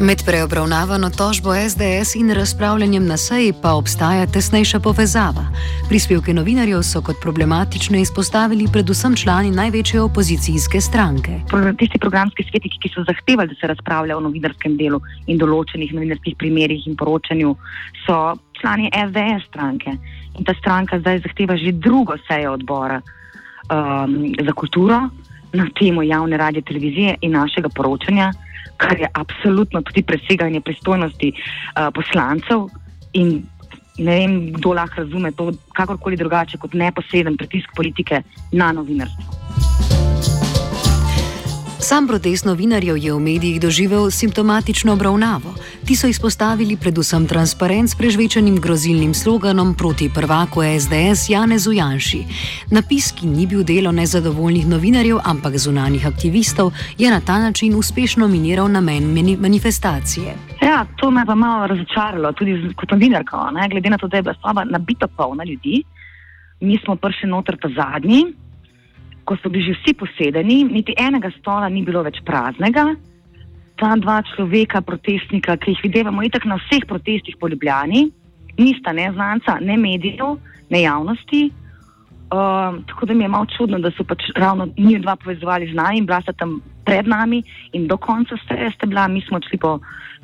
Med 0.00 0.22
preobravnavano 0.26 1.10
tožbo 1.10 1.50
SDS 1.68 2.14
in 2.14 2.30
razpravljanjem 2.30 3.06
na 3.06 3.16
seji 3.16 3.52
pa 3.62 3.72
obstaja 3.72 4.26
tesnejša 4.26 4.80
povezava. 4.80 5.44
Prispevke 5.88 6.32
novinarjev 6.32 6.80
so 6.82 7.02
kot 7.02 7.20
problematične 7.22 8.00
izpostavili 8.00 8.68
predvsem 8.72 9.16
člani 9.16 9.50
največje 9.50 10.00
opozicijske 10.00 10.80
stranke. 10.80 11.40
Tisti 11.78 11.98
programski 11.98 12.48
svetniki, 12.48 12.80
ki 12.82 12.94
so 12.94 13.04
zahtevali, 13.04 13.52
da 13.52 13.60
se 13.60 13.66
razpravlja 13.66 14.16
o 14.16 14.24
novinarskem 14.24 14.80
delu 14.80 15.02
in 15.26 15.38
določenih 15.38 15.92
novinarskih 15.92 16.36
primerjih 16.38 16.88
in 16.88 16.96
poročanju, 16.96 17.54
so 18.06 18.18
člani 18.60 18.88
SDS 18.96 19.48
stranke. 19.52 19.98
In 20.38 20.48
ta 20.48 20.56
stranka 20.64 20.98
zdaj 21.04 21.26
zahteva 21.28 21.60
že 21.60 21.76
drugo 21.76 22.16
sejo 22.24 22.56
odbora 22.56 23.02
um, 23.68 24.32
za 24.32 24.52
kulturo 24.52 25.10
na 25.52 25.66
temo 25.76 26.02
javne 26.02 26.36
radio 26.36 26.62
televizije 26.62 27.18
in 27.20 27.36
našega 27.36 27.68
poročanja 27.68 28.32
kar 28.80 28.98
je 29.00 29.08
absolutno 29.12 29.82
tudi 29.82 30.02
preseganje 30.02 30.60
pristojnosti 30.60 31.32
uh, 31.34 31.88
poslancev. 31.94 32.68
In 33.12 33.42
ne 33.98 34.14
vem, 34.16 34.38
kdo 34.56 34.72
lahko 34.72 35.02
razume 35.02 35.32
to 35.36 35.50
kakorkoli 35.76 36.16
drugače 36.16 36.58
kot 36.58 36.74
neposreden 36.74 37.36
pritisk 37.36 37.76
politike 37.76 38.22
na 38.52 38.72
novinarstvo. 38.72 39.39
Sam 41.82 42.06
protest 42.06 42.44
novinarjev 42.44 42.96
je 42.96 43.12
v 43.12 43.20
medijih 43.20 43.60
doživel 43.60 44.10
simptomatično 44.10 44.92
obravnavo. 44.92 45.54
Ti 45.86 45.96
so 45.96 46.06
izpostavili 46.06 46.76
predvsem 46.76 47.26
transparent 47.26 47.90
s 47.90 47.96
prežvečenim 47.96 48.60
grozilnim 48.60 49.14
sloganom 49.14 49.74
proti 49.74 50.10
prvaku 50.14 50.60
SDS 50.80 51.30
Janezu 51.30 51.72
Janši. 51.72 52.20
Napis, 52.70 53.12
ki 53.12 53.26
ni 53.26 53.46
bil 53.46 53.64
delo 53.64 53.92
nezadovoljnih 53.92 54.66
novinarjev, 54.68 55.18
ampak 55.24 55.56
zunanih 55.56 56.06
aktivistov, 56.06 56.72
je 56.98 57.10
na 57.10 57.20
ta 57.20 57.38
način 57.38 57.74
uspešno 57.74 58.28
miniral 58.28 58.68
namen 58.68 59.04
manifestacije. 59.40 60.34
Ja, 60.62 60.84
to 60.96 61.10
me 61.10 61.24
pa 61.26 61.34
malo 61.34 61.66
razočaralo, 61.66 62.32
tudi 62.32 62.74
kot 62.76 62.90
novinarka, 62.90 63.50
glede 63.70 63.90
na 63.90 63.98
to, 63.98 64.08
da 64.08 64.16
je 64.16 64.22
bila 64.22 64.34
soba 64.42 64.64
nabito 64.64 65.08
polna 65.08 65.44
ljudi. 65.44 65.82
Mi 66.60 66.78
smo 66.84 66.96
prišli 66.96 67.28
noter 67.28 67.56
ta 67.56 67.68
zadnji, 67.68 68.24
ko 69.30 69.38
so 69.38 69.46
bili 69.46 69.62
že 69.62 69.78
vsi 69.78 69.94
posedeni, 69.94 70.64
niti 70.66 70.90
enega 70.98 71.30
stola 71.38 71.68
ni 71.70 71.84
bilo 71.86 72.02
več 72.02 72.18
praznega. 72.26 72.96
Ta 73.78 73.94
dva 73.94 74.18
človeka, 74.26 74.82
protestnika, 74.82 75.54
ki 75.54 75.76
jih 75.76 75.84
vidimo 75.86 76.24
itak 76.26 76.48
na 76.50 76.58
vseh 76.58 76.82
protestih 76.90 77.38
po 77.38 77.46
Ljubljani, 77.48 78.08
nista 78.58 78.90
ne 78.92 79.06
znanca, 79.14 79.60
ne 79.62 79.76
medijev, 79.78 80.34
ne 80.74 80.82
javnosti. 80.82 81.44
Uh, 82.30 82.82
tako 82.90 83.06
da 83.06 83.14
mi 83.14 83.24
je 83.24 83.30
malo 83.30 83.46
čudno, 83.54 83.78
da 83.78 83.90
so 83.94 84.04
pač 84.06 84.26
ravno 84.34 84.66
njih 84.74 84.98
dva 85.02 85.14
povezovali 85.16 85.70
z 85.70 85.78
nami 85.78 86.02
in 86.02 86.10
bila 86.10 86.20
sta 86.26 86.34
tam 86.34 86.58
pred 86.86 87.06
nami 87.06 87.42
in 87.72 87.86
do 87.86 87.96
konca 87.96 88.34
ste, 88.44 88.70
ste 88.74 88.86
bila. 88.90 89.06
Mi 89.08 89.22
smo 89.26 89.38
šli 89.46 89.58
po 89.62 89.78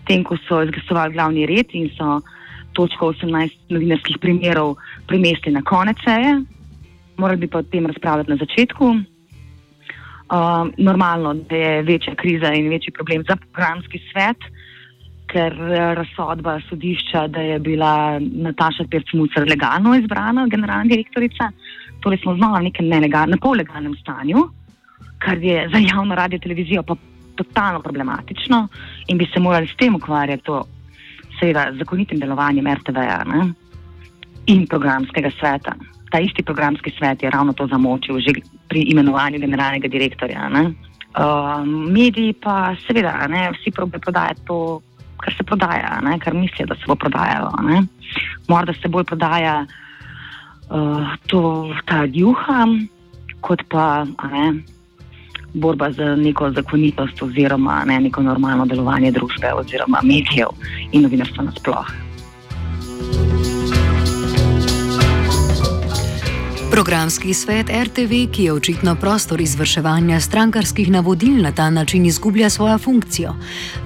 tem, 0.06 0.26
ko 0.26 0.38
so 0.48 0.60
izglasovali 0.66 1.14
glavni 1.14 1.46
red 1.46 1.70
in 1.78 1.88
so 1.94 2.20
točko 2.75 3.14
18 3.14 3.70
novinarskih 3.70 4.18
primerov 4.18 4.76
premestili 5.06 5.54
na 5.54 5.62
konec 5.62 6.02
seje 6.04 6.42
morali 7.16 7.40
bi 7.40 7.49
pa 7.49 7.58
o 7.58 7.62
tem 7.62 7.87
razpravljati 7.87 8.30
na 8.30 8.37
začetku. 8.37 8.85
Uh, 10.26 10.68
normalno, 10.76 11.35
da 11.35 11.56
je 11.56 11.82
večja 11.82 12.14
kriza 12.14 12.52
in 12.52 12.68
večji 12.68 12.92
problem 12.92 13.25
za 13.28 13.37
programski 13.37 14.00
svet, 14.12 14.37
ker 15.26 15.52
eh, 15.52 15.94
razsodba 15.94 16.61
sodišča, 16.68 17.26
da 17.28 17.40
je 17.40 17.58
bila 17.58 18.18
Nataša 18.18 18.85
Pirc-Mucer 18.90 19.49
legalno 19.49 19.94
izbrana 19.99 20.46
generalna 20.46 20.85
direktorica, 20.85 21.50
torej 22.00 22.18
smo 22.23 22.37
znova 22.37 22.61
v 22.61 22.68
nekem 22.68 22.88
nelegalnem, 22.88 23.38
pollegalnem 23.42 23.96
stanju, 24.00 24.46
kar 25.18 25.42
je 25.42 25.68
za 25.73 25.82
javno 25.82 26.14
radio 26.14 26.38
televizijo 26.38 26.82
pa 26.82 26.96
totalno 27.37 27.82
problematično 27.82 28.68
in 29.08 29.18
bi 29.18 29.26
se 29.35 29.40
morali 29.40 29.66
s 29.66 29.76
tem 29.76 29.94
ukvarjati, 29.94 30.44
to 30.44 30.62
seveda 31.40 31.73
zakonitim 31.78 32.18
delovanjem 32.18 32.66
RTV-ja 32.75 33.25
in 34.46 34.66
programskega 34.66 35.30
sveta 35.40 35.75
ta 36.10 36.20
isti 36.20 36.42
programski 36.42 36.92
svet 36.98 37.22
je 37.22 37.30
ravno 37.30 37.52
to 37.52 37.66
zamočil 37.66 38.20
že 38.20 38.32
pri 38.68 38.80
imenovanju 38.92 39.38
generalnega 39.38 39.88
direktorja. 39.88 40.50
Uh, 40.50 41.64
mediji 41.66 42.32
pa 42.32 42.75
seveda 42.86 43.26
ne, 43.28 43.50
vsi 43.50 43.72
prodajajo 43.72 44.34
to, 44.44 44.80
kar 45.16 45.34
se 45.34 45.44
prodaja, 45.44 46.00
ne, 46.04 46.18
kar 46.18 46.34
mislijo, 46.34 46.66
da 46.66 46.75
se 46.75 46.84
bo 46.86 46.94
prodajalo. 46.94 47.52
Ne. 47.62 47.82
Morda 48.48 48.72
se 48.72 48.88
bolj 48.88 49.04
prodaja 49.04 49.64
uh, 49.64 51.16
to, 51.26 51.72
ta 51.84 52.04
juha, 52.04 52.66
kot 53.40 53.62
pa 53.68 54.04
ne, 54.04 54.52
borba 55.54 55.90
za 55.90 56.16
neko 56.16 56.50
zakonitost 56.50 57.22
oziroma 57.22 57.84
ne, 57.84 58.00
neko 58.00 58.22
normalno 58.22 58.66
delovanje 58.66 59.10
družbe 59.10 59.52
oziroma 59.52 60.00
medijev 60.02 60.52
in 60.92 61.02
novinarstva 61.02 61.44
nasplošno. 61.44 62.06
Programski 66.70 67.35
svet 67.35 67.66
RTV, 67.70 68.12
ki 68.35 68.42
je 68.44 68.52
očitno 68.52 68.94
prostor 69.00 69.40
izvrševanja 69.40 70.20
strankarskih 70.20 70.90
navodil, 70.90 71.42
na 71.42 71.52
ta 71.52 71.70
način 71.70 72.06
izgublja 72.06 72.50
svojo 72.50 72.78
funkcijo. 72.78 73.35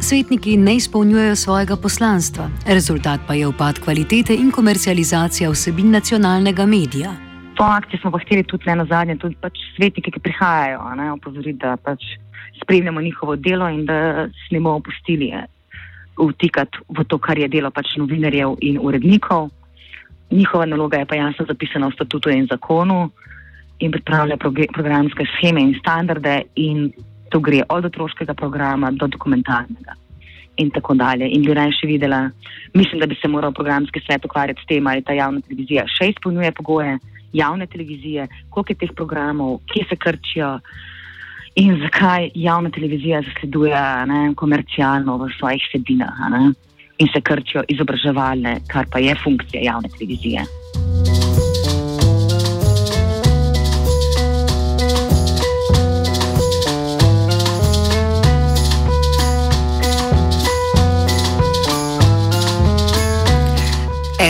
Svetniki 0.01 0.57
ne 0.57 0.77
izpolnjujejo 0.77 1.37
svojega 1.37 1.77
poslanstva, 1.77 2.51
rezultat 2.67 3.21
pa 3.29 3.35
je 3.35 3.47
upad 3.47 3.79
kvalitete 3.85 4.35
in 4.35 4.51
komercializacija 4.51 5.51
vsebin 5.51 5.91
nacionalnega 5.91 6.67
medija. 6.67 7.13
To 7.55 7.63
akcijo 7.63 8.01
smo 8.01 8.11
pa 8.11 8.19
hteli 8.19 8.43
tudi 8.45 8.65
na 8.75 8.85
zadnje, 8.85 9.17
tudi 9.17 9.37
pač 9.41 9.53
svetniki, 9.77 10.11
ki 10.11 10.21
prihajajo, 10.21 10.81
opozoriti, 11.15 11.59
da 11.59 11.77
pač 11.77 12.01
spremljamo 12.63 13.01
njihovo 13.01 13.37
delo 13.37 13.69
in 13.69 13.87
da 13.87 14.27
se 14.27 14.55
ne 14.55 14.61
bomo 14.61 14.77
opustili 14.77 15.33
vtikati 16.29 16.79
v 16.89 17.05
to, 17.05 17.19
kar 17.19 17.39
je 17.39 17.49
delo 17.49 17.71
pač 17.71 17.97
novinarjev 17.97 18.57
in 18.61 18.79
urednikov. 18.81 19.51
Njihova 20.31 20.67
naloga 20.67 20.99
je 20.99 21.07
pa 21.07 21.17
jasno 21.17 21.47
zapisana 21.47 21.89
v 21.89 21.93
statutu 21.95 22.31
in 22.31 22.47
zakonu 22.47 23.11
in 23.79 23.91
pripravlja 23.91 24.37
programske 24.73 25.25
scheme 25.35 25.61
in 25.61 25.75
standarde 25.81 26.43
in 26.55 26.93
to 27.31 27.41
gre 27.41 27.63
od 27.69 27.85
otroškega 27.85 28.35
programa 28.35 28.91
do 28.91 29.07
dokumentarnega 29.07 29.95
in 30.57 30.71
tako 30.71 30.95
dalje. 30.95 31.29
In 31.29 31.43
bi 31.43 31.55
raje 31.55 31.73
še 31.79 31.89
videla, 31.89 32.31
mislim, 32.75 33.01
da 33.01 33.07
bi 33.07 33.17
se 33.21 33.29
moral 33.29 33.53
programski 33.53 34.03
svet 34.07 34.25
ukvarjati 34.25 34.63
s 34.63 34.69
tem, 34.69 34.87
ali 34.87 35.03
ta 35.03 35.17
javna 35.17 35.41
televizija 35.41 35.87
še 35.89 36.11
izpolnjuje 36.13 36.53
pogoje 36.53 36.99
javne 37.33 37.67
televizije, 37.67 38.27
koliko 38.51 38.73
je 38.73 38.81
teh 38.83 38.95
programov, 38.97 39.61
kje 39.71 39.87
se 39.89 39.97
krčijo 39.97 40.59
in 41.55 41.79
zakaj 41.83 42.31
javna 42.35 42.71
televizija 42.71 43.23
zasleduje 43.27 43.81
ne, 44.07 44.21
komercialno 44.37 45.17
v 45.19 45.31
svojih 45.39 45.63
sebinah 45.73 46.21
in 47.01 47.09
se 47.13 47.21
krčijo 47.21 47.65
izobraževalne, 47.69 48.61
kar 48.69 48.87
pa 48.93 48.99
je 48.99 49.17
funkcija 49.25 49.63
javne 49.63 49.89
televizije. 49.89 50.45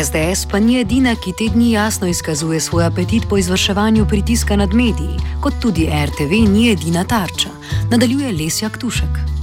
SDS 0.05 0.47
pa 0.51 0.59
ni 0.59 0.79
edina, 0.81 1.13
ki 1.15 1.33
te 1.39 1.49
dni 1.53 1.73
jasno 1.73 2.07
izkazuje 2.09 2.61
svoj 2.61 2.87
apetit 2.87 3.27
po 3.29 3.37
izvrševanju 3.37 4.07
pritiska 4.09 4.57
nad 4.57 4.75
mediji, 4.75 5.19
kot 5.41 5.55
tudi 5.63 5.91
RTV 6.07 6.49
ni 6.51 6.71
edina 6.71 7.05
tarča, 7.05 7.51
nadaljuje 7.91 8.33
Lesjak 8.33 8.79
Tušek. 8.79 9.40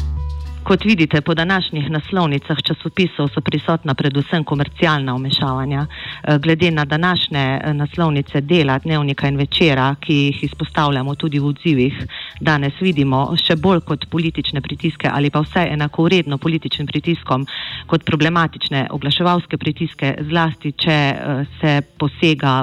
Kot 0.68 0.86
vidite, 0.86 1.22
po 1.22 1.34
današnjih 1.34 1.90
naslovnicah 1.92 2.58
časopisov 2.64 3.30
so 3.34 3.42
prisotna 3.42 3.94
predvsem 3.94 4.44
komercialna 4.44 5.16
umešavanja. 5.16 5.86
Eh, 5.88 6.38
glede 6.40 6.72
na 6.72 6.86
današnje 6.86 7.40
eh, 7.40 7.74
naslovnice 7.74 8.42
dela, 8.42 8.80
dnevnika 8.80 9.28
in 9.28 9.38
večera, 9.38 9.96
ki 10.00 10.14
jih 10.14 10.44
izpostavljamo 10.44 11.16
tudi 11.16 11.40
v 11.40 11.46
odzivih, 11.46 11.94
danes 12.42 12.74
vidimo 12.82 13.36
še 13.46 13.56
bolj 13.56 13.80
kot 13.80 14.06
politične 14.12 14.62
pritiske 14.62 15.08
ali 15.14 15.30
pa 15.30 15.40
vsaj 15.40 15.72
enako 15.74 16.04
uredno 16.04 16.38
političnim 16.38 16.88
pritiskom 16.88 17.48
kot 17.88 18.04
problematične 18.04 18.88
oglaševalske 18.92 19.58
pritiske, 19.58 20.16
zlasti 20.30 20.72
če 20.72 20.92
eh, 20.92 21.46
se 21.62 21.82
posega 21.98 22.58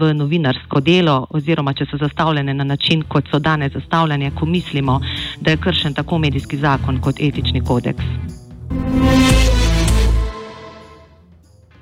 v 0.00 0.14
novinarsko 0.14 0.80
delo 0.80 1.26
oziroma 1.30 1.74
če 1.74 1.84
so 1.90 2.00
zastavljene 2.00 2.54
na 2.54 2.64
način, 2.64 3.02
kot 3.02 3.28
so 3.28 3.38
danes 3.38 3.72
zastavljene, 3.72 4.32
ko 4.34 4.46
mislimo, 4.46 5.00
da 5.40 5.50
je 5.50 5.56
kršen 5.60 5.94
tako 5.94 6.18
medijski 6.18 6.56
zakon 6.56 7.00
etični 7.18 7.64
kodeks. 7.64 8.04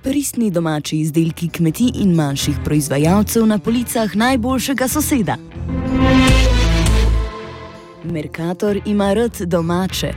pristni 0.09 0.51
domači 0.51 1.01
izdelki 1.01 1.49
kmetij 1.49 1.91
in 1.95 2.15
manjših 2.15 2.57
proizvajalcev 2.65 3.47
na 3.47 3.59
policah 3.59 4.17
najboljšega 4.17 4.89
soseda. 4.89 5.37
Merkator 8.05 8.81
ima 8.87 9.15
rad 9.15 9.41
domače. 9.41 10.13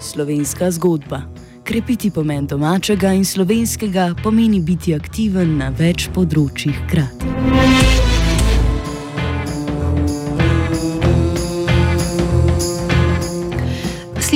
Slovenska 0.00 0.70
zgodba. 0.70 1.22
Krepiti 1.64 2.10
pomen 2.10 2.46
domačega 2.46 3.12
in 3.12 3.24
slovenskega 3.24 4.14
pomeni 4.22 4.60
biti 4.60 4.94
aktiven 4.94 5.56
na 5.58 5.68
več 5.78 6.08
področjih 6.14 6.84
hkrati. 6.86 7.87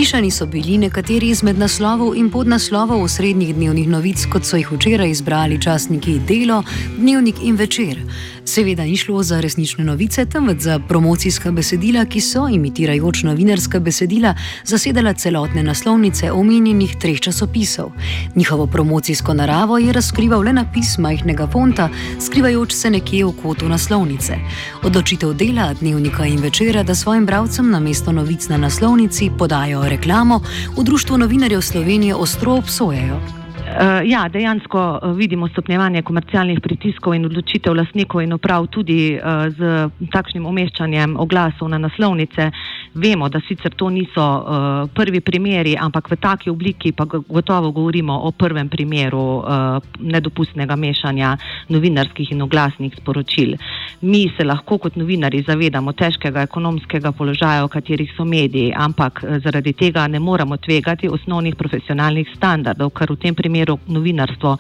Slišani 0.02 0.30
so 0.30 0.46
bili 0.46 0.78
nekateri 0.82 1.28
izmed 1.30 1.58
naslovov 1.58 2.16
in 2.18 2.26
podnaslovov 2.30 3.04
osrednjih 3.04 3.54
dnevnih 3.54 3.88
novic, 3.88 4.24
kot 4.26 4.42
so 4.42 4.58
jih 4.58 4.72
včeraj 4.72 5.10
izbrali 5.14 5.60
časniki 5.62 6.18
Delo, 6.26 6.62
Dnevnik 6.98 7.36
in 7.42 7.54
Večer. 7.56 8.00
Seveda 8.44 8.82
ni 8.82 8.96
šlo 8.96 9.22
za 9.22 9.40
resnične 9.40 9.84
novice, 9.84 10.24
temveč 10.26 10.60
za 10.60 10.78
promocijska 10.88 11.50
besedila, 11.50 12.04
ki 12.04 12.20
so, 12.20 12.48
imitirajoč 12.48 13.22
novinarska 13.22 13.78
besedila, 13.80 14.34
zasedala 14.64 15.12
celotne 15.14 15.62
naslovnice 15.62 16.32
omenjenih 16.32 16.96
treh 17.00 17.20
časopisov. 17.20 17.92
Njihovo 18.34 18.66
promocijsko 18.66 19.34
naravo 19.34 19.78
je 19.78 19.92
razkrival 19.92 20.42
le 20.42 20.52
napis 20.52 20.98
majhnega 20.98 21.46
fonta, 21.46 21.88
skrivajoč 22.20 22.72
se 22.72 22.90
nekje 22.90 23.24
v 23.24 23.32
kotu 23.42 23.68
naslovnice. 23.68 24.36
Odločitev 24.82 25.34
dela 25.34 25.74
dnevnika 25.80 26.26
in 26.26 26.40
večera, 26.40 26.82
da 26.82 26.94
svojim 26.94 27.26
bralcem 27.26 27.70
na 27.70 27.80
mesto 27.80 28.12
novic 28.12 28.48
na 28.48 28.56
naslovnici 28.56 29.30
podajo 29.38 29.86
reklamo, 29.92 30.40
v 30.78 30.84
Društvu 30.84 31.18
novinarjev 31.18 31.60
Slovenije 31.60 32.14
ostro 32.14 32.56
obsojajo. 32.56 33.16
Uh, 33.16 34.00
ja, 34.04 34.28
dejansko 34.28 34.80
uh, 35.02 35.16
vidimo 35.16 35.48
stopnjevanje 35.48 36.02
komercialnih 36.02 36.60
pritiskov 36.60 37.14
in 37.14 37.26
odločitev 37.28 37.76
lastnikov 37.76 38.22
in 38.22 38.32
uprav 38.32 38.66
tudi 38.66 39.18
z 39.56 39.88
takšnim 40.12 40.46
umeščanjem 40.46 41.16
oglasov 41.16 41.68
na 41.68 41.78
naslovnice. 41.78 42.50
Vemo, 42.94 43.28
da 43.28 43.40
sicer 43.48 43.72
to 43.74 43.88
niso 43.88 44.20
uh, 44.20 44.90
prvi 44.94 45.20
primeri, 45.20 45.76
ampak 45.80 46.10
v 46.10 46.16
taki 46.20 46.50
obliki 46.50 46.92
pa 46.92 47.04
gotovo 47.04 47.70
govorimo 47.72 48.12
o 48.28 48.30
prvem 48.32 48.68
primeru 48.68 49.40
uh, 49.40 49.80
nedopustnega 49.98 50.76
mešanja 50.76 51.36
novinarskih 51.68 52.32
in 52.32 52.42
oglasnih 52.42 52.92
sporočil. 53.00 53.56
Mi 54.00 54.28
se 54.36 54.44
lahko 54.44 54.78
kot 54.78 54.96
novinari 54.96 55.40
zavedamo 55.46 55.92
težkega 55.92 56.44
ekonomskega 56.44 57.12
položaja, 57.12 57.64
v 57.64 57.72
katerih 57.72 58.12
so 58.16 58.28
mediji, 58.28 58.74
ampak 58.76 59.24
uh, 59.24 59.38
zaradi 59.40 59.72
tega 59.72 60.06
ne 60.06 60.20
moramo 60.20 60.56
tvegati 60.56 61.08
osnovnih 61.08 61.56
profesionalnih 61.56 62.28
standardov, 62.36 62.92
kar 62.92 63.08
v 63.08 63.16
tem 63.16 63.34
primeru 63.34 63.78
novinarstvo 63.88 64.58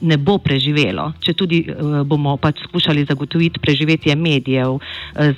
ne 0.00 0.16
bo 0.16 0.38
preživelo, 0.38 1.12
če 1.20 1.34
tudi 1.34 1.60
uh, 1.68 2.02
bomo 2.06 2.36
pač 2.36 2.62
skušali 2.68 3.04
zagotoviti 3.08 3.60
preživetje 3.60 4.16
medijev 4.16 4.76
uh, 4.76 4.82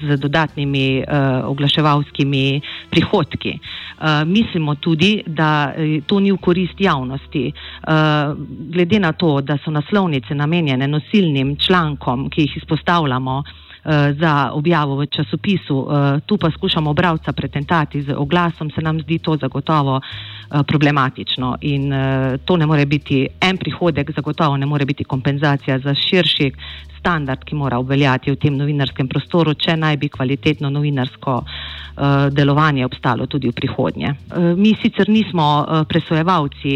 z 0.00 0.18
dodatnimi 0.20 1.02
uh, 1.02 1.48
oglaševalskimi 1.50 2.60
prihodki. 2.90 3.58
Mislimo 4.26 4.75
tudi, 4.75 5.22
da 5.26 5.72
to 6.06 6.18
ni 6.20 6.28
v 6.28 6.36
korist 6.36 6.80
javnosti. 6.80 7.46
Glede 8.75 8.98
na 9.00 9.12
to, 9.16 9.40
da 9.40 9.56
so 9.64 9.72
naslovnice 9.72 10.34
namenjene 10.36 10.84
nosilnim 10.88 11.54
člankom, 11.56 12.28
ki 12.30 12.45
jih 12.45 12.56
izpostavljamo, 12.60 13.38
za 14.20 14.50
objavo 14.52 14.96
v 14.96 15.06
časopisu. 15.06 15.88
Tu 16.26 16.36
pa 16.36 16.50
skušamo 16.50 16.90
obravca 16.90 17.32
pretentati 17.32 18.02
z 18.02 18.14
oglasom, 18.16 18.70
se 18.70 18.80
nam 18.80 19.00
zdi 19.00 19.18
to 19.18 19.36
zagotovo 19.36 20.00
Eh, 20.50 20.62
problematično 20.62 21.56
in 21.60 21.92
to 22.44 22.56
ne 22.56 22.66
more 22.66 22.86
biti 22.86 23.28
en 23.40 23.56
prihodek, 23.56 24.10
zagotovo 24.10 24.56
ne 24.56 24.66
more 24.66 24.84
biti 24.84 25.04
kompenzacija 25.04 25.78
za 25.78 25.94
širši 25.94 26.52
standard, 27.06 27.45
ki 27.45 27.54
mora 27.54 27.78
obveljati 27.78 28.32
v 28.34 28.36
tem 28.36 28.56
novinarskem 28.58 29.06
prostoru, 29.06 29.54
če 29.54 29.76
naj 29.78 29.97
bi 30.02 30.08
kvalitetno 30.10 30.71
novinarsko 30.75 31.34
uh, 31.38 32.26
delovanje 32.34 32.82
obstalo 32.84 33.28
tudi 33.30 33.47
v 33.47 33.54
prihodnje. 33.54 34.10
Uh, 34.10 34.49
mi 34.58 34.73
sicer 34.80 35.06
nismo 35.08 35.47
uh, 35.62 35.84
presojevalci 35.86 36.75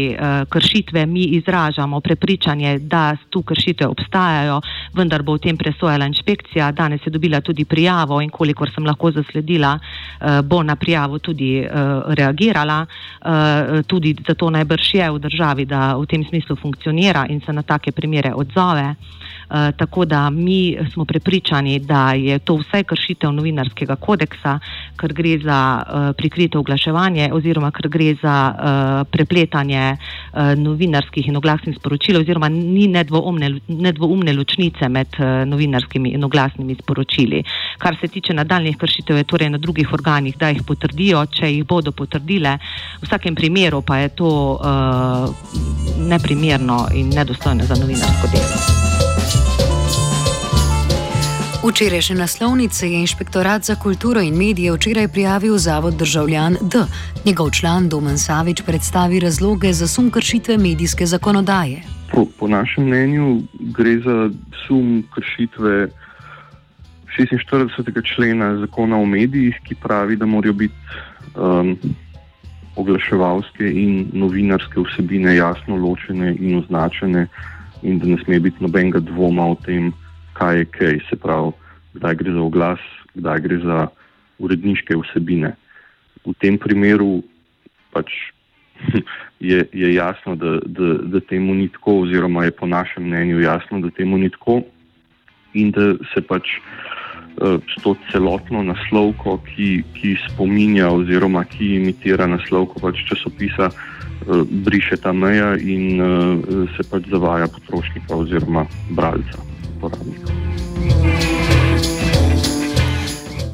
kršitve, 0.49 1.03
mi 1.05 1.25
izražamo 1.35 1.99
prepričanje, 1.99 2.77
da 2.79 3.17
tu 3.29 3.41
kršitve 3.43 3.87
obstajajo, 3.91 4.61
vendar 4.95 5.23
bo 5.23 5.35
v 5.35 5.43
tem 5.43 5.57
presojala 5.59 6.07
inšpekcija. 6.07 6.71
Danes 6.71 7.03
je 7.05 7.11
dobila 7.11 7.41
tudi 7.41 7.65
prijavo 7.65 8.21
in 8.21 8.29
kolikor 8.31 8.71
sem 8.71 8.85
lahko 8.87 9.11
zasledila, 9.11 9.73
bo 10.45 10.61
na 10.63 10.75
prijavo 10.75 11.19
tudi 11.19 11.63
reagirala. 12.17 12.85
Tudi 13.87 14.13
zato 14.27 14.49
najbrž 14.49 14.93
je 14.93 15.09
v 15.11 15.19
državi, 15.19 15.65
da 15.65 15.95
v 15.97 16.05
tem 16.05 16.23
smislu 16.23 16.55
funkcionira 16.55 17.25
in 17.29 17.41
se 17.45 17.53
na 17.53 17.63
take 17.63 17.91
primere 17.91 18.33
odzove. 18.33 18.95
Uh, 19.51 19.75
tako 19.77 20.05
da 20.05 20.29
mi 20.29 20.77
smo 20.93 21.05
prepričani, 21.05 21.79
da 21.79 22.13
je 22.13 22.39
to 22.39 22.55
vse 22.55 22.83
kršitev 22.83 23.31
novinarskega 23.31 23.95
kodeksa, 23.95 24.59
ker 24.95 25.13
gre 25.13 25.37
za 25.43 25.57
uh, 25.83 26.15
prikrito 26.17 26.59
oglaševanje 26.59 27.27
oziroma 27.33 27.71
ker 27.71 27.89
gre 27.89 28.15
za 28.21 28.35
uh, 28.53 29.07
prepletanje 29.11 29.97
novinarskih 30.57 31.27
in 31.27 31.35
oglasnih 31.35 31.75
sporočil 31.75 32.21
oziroma 32.21 32.47
ni 32.49 32.87
nedvoumne, 32.87 33.49
nedvoumne 33.67 34.33
ločnice 34.33 34.87
med 34.89 35.17
novinarskimi 35.45 36.13
in 36.15 36.23
oglasnimi 36.23 36.75
sporočili. 36.79 37.43
Kar 37.77 37.97
se 38.01 38.07
tiče 38.07 38.33
nadaljnih 38.33 38.77
kršitev, 38.77 39.17
je 39.17 39.23
torej 39.23 39.49
na 39.49 39.57
drugih 39.57 39.93
organih, 39.93 40.37
da 40.37 40.49
jih 40.49 40.63
potrdijo, 40.67 41.25
če 41.25 41.51
jih 41.51 41.65
bodo 41.67 41.91
potrdile. 41.91 42.57
V 43.01 43.09
vsakem 43.09 43.35
primeru 43.35 43.81
pa 43.81 43.97
je 43.97 44.09
to 44.15 44.31
uh, 44.55 45.35
neprimerno 46.07 46.85
in 46.95 47.11
nedostojno 47.11 47.67
za 47.67 47.75
novinarsko 47.75 48.31
delo. 48.31 48.80
Včerajšnje 51.61 52.15
naslovnice 52.15 52.89
je 52.89 52.99
Inšpektorat 52.99 53.63
za 53.63 53.75
kulturo 53.75 54.21
in 54.21 54.33
medije 54.37 54.73
včeraj 54.73 55.07
prijavil 55.07 55.57
Zavod 55.57 55.93
državljan 55.93 56.53
D. 56.61 56.77
Njegov 57.25 57.51
član 57.51 57.89
Domen 57.89 58.17
Savič 58.17 58.61
predstavi 58.65 59.19
razloge 59.19 59.73
za 59.73 59.87
sum 59.87 60.11
kršitve 60.11 60.57
medijske 60.57 61.05
zakonodaje. 61.05 61.81
Po, 62.11 62.25
po 62.39 62.47
našem 62.47 62.83
mnenju 62.83 63.41
gre 63.77 63.99
za 63.99 64.29
sum 64.67 65.03
kršitve 65.15 65.87
46. 67.19 68.15
člena 68.15 68.57
zakona 68.57 68.97
o 68.97 69.05
medijih, 69.05 69.55
ki 69.63 69.75
pravi, 69.75 70.15
da 70.15 70.25
morajo 70.25 70.53
biti 70.53 70.75
um, 71.35 71.77
oglaševalske 72.75 73.71
in 73.71 74.07
novinarske 74.13 74.81
vsebine 74.81 75.35
jasno 75.35 75.75
ločene 75.75 76.35
in 76.39 76.57
označene, 76.57 77.27
in 77.81 77.99
da 77.99 78.07
ne 78.07 78.17
sme 78.23 78.39
biti 78.39 78.63
nobenega 78.63 78.99
dvoma 78.99 79.45
o 79.45 79.55
tem, 79.65 79.93
kaj 80.41 80.57
je 80.57 80.65
kaj, 80.65 80.99
se 81.09 81.15
pravi, 81.21 81.53
kdaj 81.93 82.15
gre 82.15 82.33
za 82.33 82.41
oglas, 82.41 82.83
kdaj 83.13 83.41
gre 83.45 83.57
za 83.61 83.79
uredniške 84.41 84.97
vsebine. 84.97 85.53
V 86.25 86.33
tem 86.41 86.57
primeru 86.57 87.21
pač 87.93 88.09
je, 89.51 89.65
je 89.73 89.93
jasno, 89.93 90.35
da, 90.35 90.57
da, 90.65 90.93
da 91.13 91.19
temu 91.29 91.53
ni 91.53 91.69
tako, 91.69 92.01
oziroma 92.07 92.45
je 92.45 92.57
po 92.57 92.65
našem 92.65 93.05
mnenju 93.05 93.41
jasno, 93.41 93.81
da 93.85 93.93
temu 93.93 94.17
ni 94.17 94.29
tako 94.29 94.61
in 95.53 95.71
da 95.75 95.93
se 96.13 96.21
pač 96.23 96.57
uh, 96.57 97.59
s 97.59 97.83
to 97.83 97.93
celotno 98.09 98.63
naslovko, 98.63 99.37
ki, 99.45 99.83
ki 99.93 100.15
spominja 100.29 100.89
oziroma 100.89 101.43
ki 101.45 101.75
imitira 101.75 102.25
naslovko 102.25 102.79
pač 102.79 103.03
časopisa, 103.11 103.67
uh, 103.67 104.00
briše 104.49 104.97
ta 104.97 105.13
meja 105.13 105.55
in 105.57 106.01
uh, 106.01 106.69
se 106.77 106.83
pač 106.89 107.09
zavaja 107.09 107.47
potrošnika 107.47 108.15
oziroma 108.15 108.65
bralca 108.89 109.37
uporabnikov. 109.77 110.41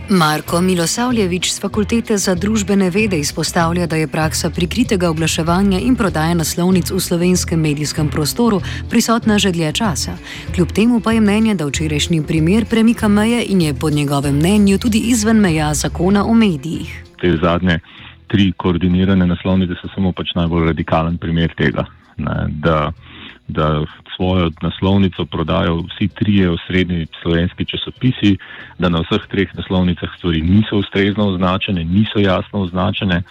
Marko 0.10 0.62
Milosavljevič 0.62 1.52
z 1.52 1.60
Fakultete 1.60 2.18
za 2.18 2.36
družbene 2.36 2.90
vede 2.90 3.20
izpostavlja, 3.20 3.88
da 3.88 3.96
je 3.96 4.08
praksa 4.08 4.50
prikritega 4.50 5.10
oglaševanja 5.10 5.80
in 5.80 5.96
prodaje 5.96 6.36
naslovnic 6.36 6.92
v 6.92 7.00
slovenskem 7.00 7.60
medijskem 7.60 8.08
prostoru 8.10 8.62
prisotna 8.90 9.40
že 9.40 9.52
dlje 9.52 9.72
časa. 9.72 10.16
Kljub 10.56 10.72
temu 10.72 11.00
pa 11.00 11.12
je 11.12 11.22
mnenje, 11.22 11.56
da 11.56 11.66
včerajšnji 11.66 12.24
primer 12.24 12.66
premika 12.66 13.08
meje 13.08 13.44
in 13.46 13.62
je 13.62 13.74
po 13.74 13.90
njegovem 13.90 14.36
mnenju 14.36 14.78
tudi 14.78 14.98
izven 14.98 15.38
meja 15.38 15.74
zakona 15.74 16.26
o 16.26 16.34
medijih. 16.34 17.04
Te 17.22 17.38
zadnje 17.42 17.80
tri 18.28 18.52
koordinirane 18.58 19.26
naslovnice 19.26 19.80
so 19.82 19.90
samo 19.96 20.12
pač 20.12 20.36
najbolj 20.36 20.68
radikalen 20.72 21.18
primer 21.18 21.54
tega. 21.58 21.86
Ne, 22.18 22.48
da 22.50 22.92
da 23.48 23.86
svojo 24.16 24.52
naslovnico 24.62 25.26
prodajo 25.26 25.78
vsi 25.78 26.08
trije 26.08 26.52
osrednji 26.52 27.08
slovenski 27.22 27.66
časopisi, 27.66 28.38
da 28.80 28.90
na 28.90 29.00
vseh 29.00 29.28
treh 29.28 29.56
naslovnicah 29.56 30.10
stvari 30.18 30.42
niso 30.42 30.78
ustrezno 30.78 31.28
označene, 31.28 31.84
niso 31.84 32.20
jasno 32.20 32.60
označene. 32.60 33.22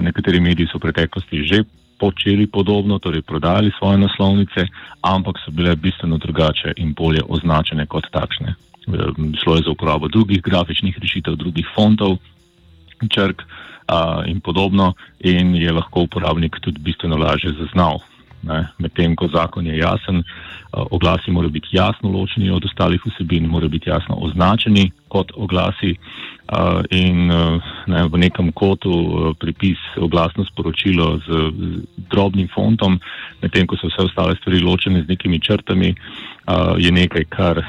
Nekateri 0.00 0.40
mediji 0.40 0.66
so 0.66 0.78
v 0.78 0.80
preteklosti 0.80 1.44
že 1.44 1.64
počeli 1.98 2.46
podobno, 2.46 2.98
torej 2.98 3.22
prodajali 3.22 3.70
svoje 3.78 3.98
naslovnice, 3.98 4.66
ampak 5.00 5.38
so 5.44 5.50
bile 5.50 5.76
bistveno 5.76 6.18
drugače 6.18 6.72
in 6.76 6.94
bolje 6.94 7.20
označene 7.28 7.86
kot 7.86 8.06
takšne. 8.10 8.54
Šlo 9.44 9.56
je 9.56 9.62
za 9.62 9.70
uporabo 9.70 10.08
drugih 10.08 10.42
grafičnih 10.42 10.98
rešitev, 10.98 11.36
drugih 11.36 11.66
fontov, 11.74 12.18
črk. 13.10 13.42
Uh, 13.92 14.26
in 14.26 14.40
podobno, 14.40 14.94
in 15.20 15.54
je 15.56 15.72
lahko 15.72 16.00
uporabnik 16.00 16.56
tudi 16.60 16.80
bistveno 16.80 17.16
lažje 17.16 17.52
zaznal. 17.52 18.00
Medtem 18.78 19.14
ko 19.16 19.28
zakon 19.30 19.66
je 19.66 19.76
jasen, 19.78 20.18
uh, 20.18 20.86
oglasi 20.90 21.30
morajo 21.30 21.50
biti 21.50 21.68
jasno 21.72 22.10
ločeni 22.10 22.50
od 22.50 22.64
ostalih 22.64 23.00
vsebin, 23.06 23.46
morajo 23.46 23.68
biti 23.68 23.90
jasno 23.90 24.16
označeni 24.18 24.90
kot 25.08 25.32
oglasi 25.36 25.94
uh, 25.94 26.82
in 26.90 27.26
ne, 27.86 28.04
v 28.08 28.18
nekem 28.18 28.52
kotu 28.52 29.34
pripis 29.38 29.78
oglasno 29.96 30.44
sporočilo 30.44 31.18
z, 31.18 31.28
z 31.58 31.84
drobnim 32.10 32.48
fontom, 32.54 32.98
medtem 33.42 33.66
ko 33.66 33.76
so 33.76 33.86
vse 33.86 34.08
ostale 34.08 34.36
stvari 34.40 34.60
ločene 34.60 35.02
z 35.02 35.08
nekimi 35.08 35.40
črtami, 35.40 35.94
je 36.78 36.90
nekaj, 36.92 37.24
kar 37.30 37.62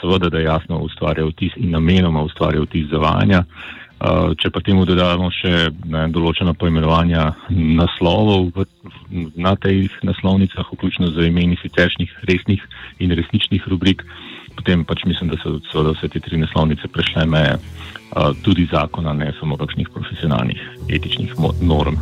seveda 0.00 0.28
da 0.28 0.38
jasno 0.38 0.78
ustvarja 0.78 1.24
vtis 1.26 1.52
in 1.56 1.70
namenoma 1.70 2.22
ustvarja 2.22 2.60
vtis 2.62 2.90
zavajanja. 2.90 3.44
Uh, 3.96 4.34
če 4.36 4.50
pa 4.52 4.60
temu 4.60 4.84
dodamo 4.84 5.30
še 5.32 5.70
ne, 5.88 6.02
določena 6.12 6.52
poimenovanja 6.52 7.30
naslovov 7.48 8.50
v, 8.52 8.66
na 9.40 9.54
teh 9.56 9.88
naslovnicah, 10.04 10.68
vključno 10.68 11.14
z 11.16 11.30
imeni 11.30 11.56
siceršnjih 11.62 12.12
resnih 12.28 12.60
in 13.00 13.16
resničnih 13.16 13.64
rubrik, 13.72 14.04
potem 14.52 14.84
pač 14.84 15.06
mislim, 15.08 15.32
da 15.32 15.40
so 15.40 15.56
seveda 15.72 15.96
vse 15.96 16.12
te 16.12 16.20
tri 16.20 16.36
naslovnice 16.44 16.92
prešle 16.92 17.24
meje 17.24 17.56
uh, 17.56 18.36
tudi 18.44 18.68
zakona, 18.68 19.16
ne 19.16 19.32
samo 19.40 19.56
kakšnih 19.56 19.88
profesionalnih 19.96 20.60
etičnih 20.92 21.32
norm. 21.64 21.96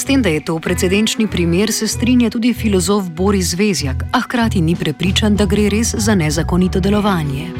S 0.00 0.04
tem, 0.04 0.22
da 0.22 0.28
je 0.28 0.40
to 0.40 0.56
precedenčni 0.58 1.26
primer, 1.28 1.72
se 1.72 1.86
strinja 1.88 2.30
tudi 2.30 2.54
filozof 2.54 3.10
Boris 3.10 3.52
Vezjak, 3.54 4.04
a 4.12 4.20
hkrati 4.20 4.60
ni 4.60 4.72
prepričan, 4.76 5.34
da 5.36 5.44
gre 5.44 5.68
res 5.68 5.92
za 5.92 6.14
nezakonito 6.16 6.80
delovanje. 6.80 7.50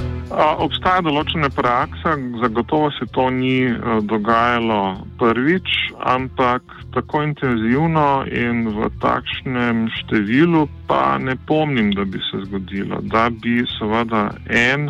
Obstaja 0.64 1.02
določena 1.04 1.50
praksa, 1.52 2.14
zagotovo 2.40 2.88
se 2.96 3.04
to 3.12 3.26
ni 3.28 3.68
dogajalo 4.08 4.78
prvič, 5.20 5.68
ampak 6.00 6.64
tako 6.96 7.20
intenzivno 7.26 8.24
in 8.32 8.70
v 8.72 8.88
takšnem 9.04 9.90
številu 9.98 10.64
pa 10.88 11.18
ne 11.20 11.36
pomnim, 11.44 11.92
da 11.92 12.06
bi 12.08 12.22
se 12.30 12.40
zgodilo, 12.46 13.02
da 13.12 13.26
bi 13.28 13.58
seveda 13.74 14.30
en 14.48 14.88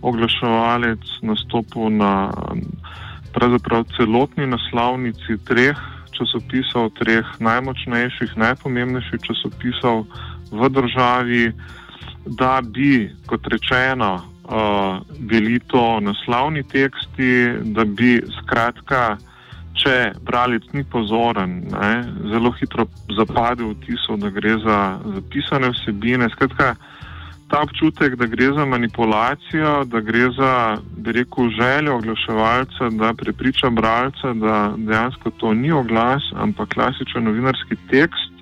oglaševalec 0.00 1.04
nastopil 1.28 1.92
na 2.00 2.32
pravzaprav 3.36 3.84
celotni 3.98 4.48
naslovnici 4.48 5.36
treh 5.44 5.76
časopisov, 6.18 6.90
treh 6.98 7.26
najmočnejših, 7.40 8.36
najpomembnejših 8.36 9.20
časopisov 9.22 10.06
v 10.50 10.70
državi, 10.72 11.44
da 12.26 12.60
bi, 12.64 13.06
kot 13.26 13.46
rečeno, 13.46 14.16
uh, 14.18 14.98
bili 15.18 15.60
to 15.70 16.00
naslovni 16.00 16.62
teksti, 16.62 17.62
da 17.76 17.84
bi 17.84 18.18
skratka, 18.40 19.16
če 19.76 20.12
bralec 20.24 20.64
ni 20.72 20.84
pozoren, 20.84 21.60
ne, 21.70 21.94
zelo 22.32 22.50
hitro 22.56 22.86
zapadel 23.12 23.74
v 23.74 23.80
tisto, 23.84 24.16
da 24.16 24.32
gre 24.32 24.56
za 24.64 24.78
zapisane 25.18 25.70
vsebine. 25.74 26.30
Skratka, 26.32 26.74
ta 27.48 27.62
občutek, 27.62 28.16
da 28.16 28.26
gre 28.26 28.46
za 28.52 28.64
manipulacijo, 28.64 29.84
da 29.84 30.00
gre 30.00 30.30
za, 30.38 30.76
bi 30.96 31.12
rekel, 31.12 31.50
željo 31.50 31.96
oglaševalca, 31.96 32.88
da 32.90 33.14
prepriča 33.14 33.70
bralca, 33.70 34.32
da 34.32 34.74
dejansko 34.76 35.30
to 35.30 35.54
ni 35.54 35.72
oglas, 35.72 36.22
ampak 36.34 36.68
klasičen 36.74 37.24
novinarski 37.24 37.76
tekst, 37.90 38.32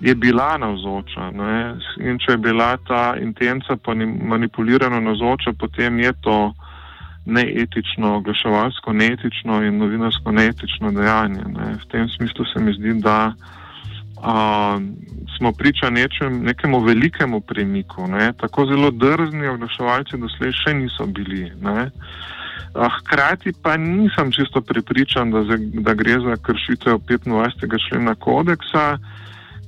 je 0.00 0.14
bila 0.14 0.58
navzoča. 0.58 1.30
Ne? 1.30 1.74
In 2.00 2.18
če 2.18 2.32
je 2.32 2.36
bila 2.38 2.76
ta 2.76 3.16
intenca 3.20 3.76
manipulirana 4.22 5.00
navzoča, 5.00 5.52
potem 5.58 5.98
je 5.98 6.12
to 6.20 6.52
neetično, 7.26 8.16
oglaševalsko 8.16 8.92
neetično 8.92 9.62
in 9.64 9.78
novinarsko 9.78 10.32
neetično 10.32 10.92
dejanje. 10.92 11.44
Ne? 11.56 11.74
V 11.80 11.88
tem 11.92 12.08
smislu 12.08 12.44
se 12.44 12.60
mi 12.60 12.72
zdi, 12.72 13.00
da 13.00 13.32
a, 14.24 14.78
smo 15.36 15.52
priča 15.52 15.90
nečem, 15.90 16.42
nekemu 16.44 16.80
velikemu 16.80 17.40
premiku. 17.40 18.06
Ne? 18.06 18.32
Tako 18.40 18.66
zelo 18.66 18.90
drzni 18.90 19.46
oglaševalci 19.46 20.16
doslej 20.16 20.52
še 20.64 20.74
niso 20.74 21.06
bili. 21.06 21.50
Ne? 21.60 21.90
Hkrati 22.74 23.52
pa 23.62 23.76
nisem 23.76 24.32
čisto 24.32 24.60
prepričan, 24.60 25.30
da, 25.30 25.44
za, 25.44 25.58
da 25.58 25.94
gre 25.94 26.16
za 26.20 26.36
kršitev 26.42 26.98
25. 27.08 27.76
člena 27.88 28.14
kodeksa, 28.14 28.96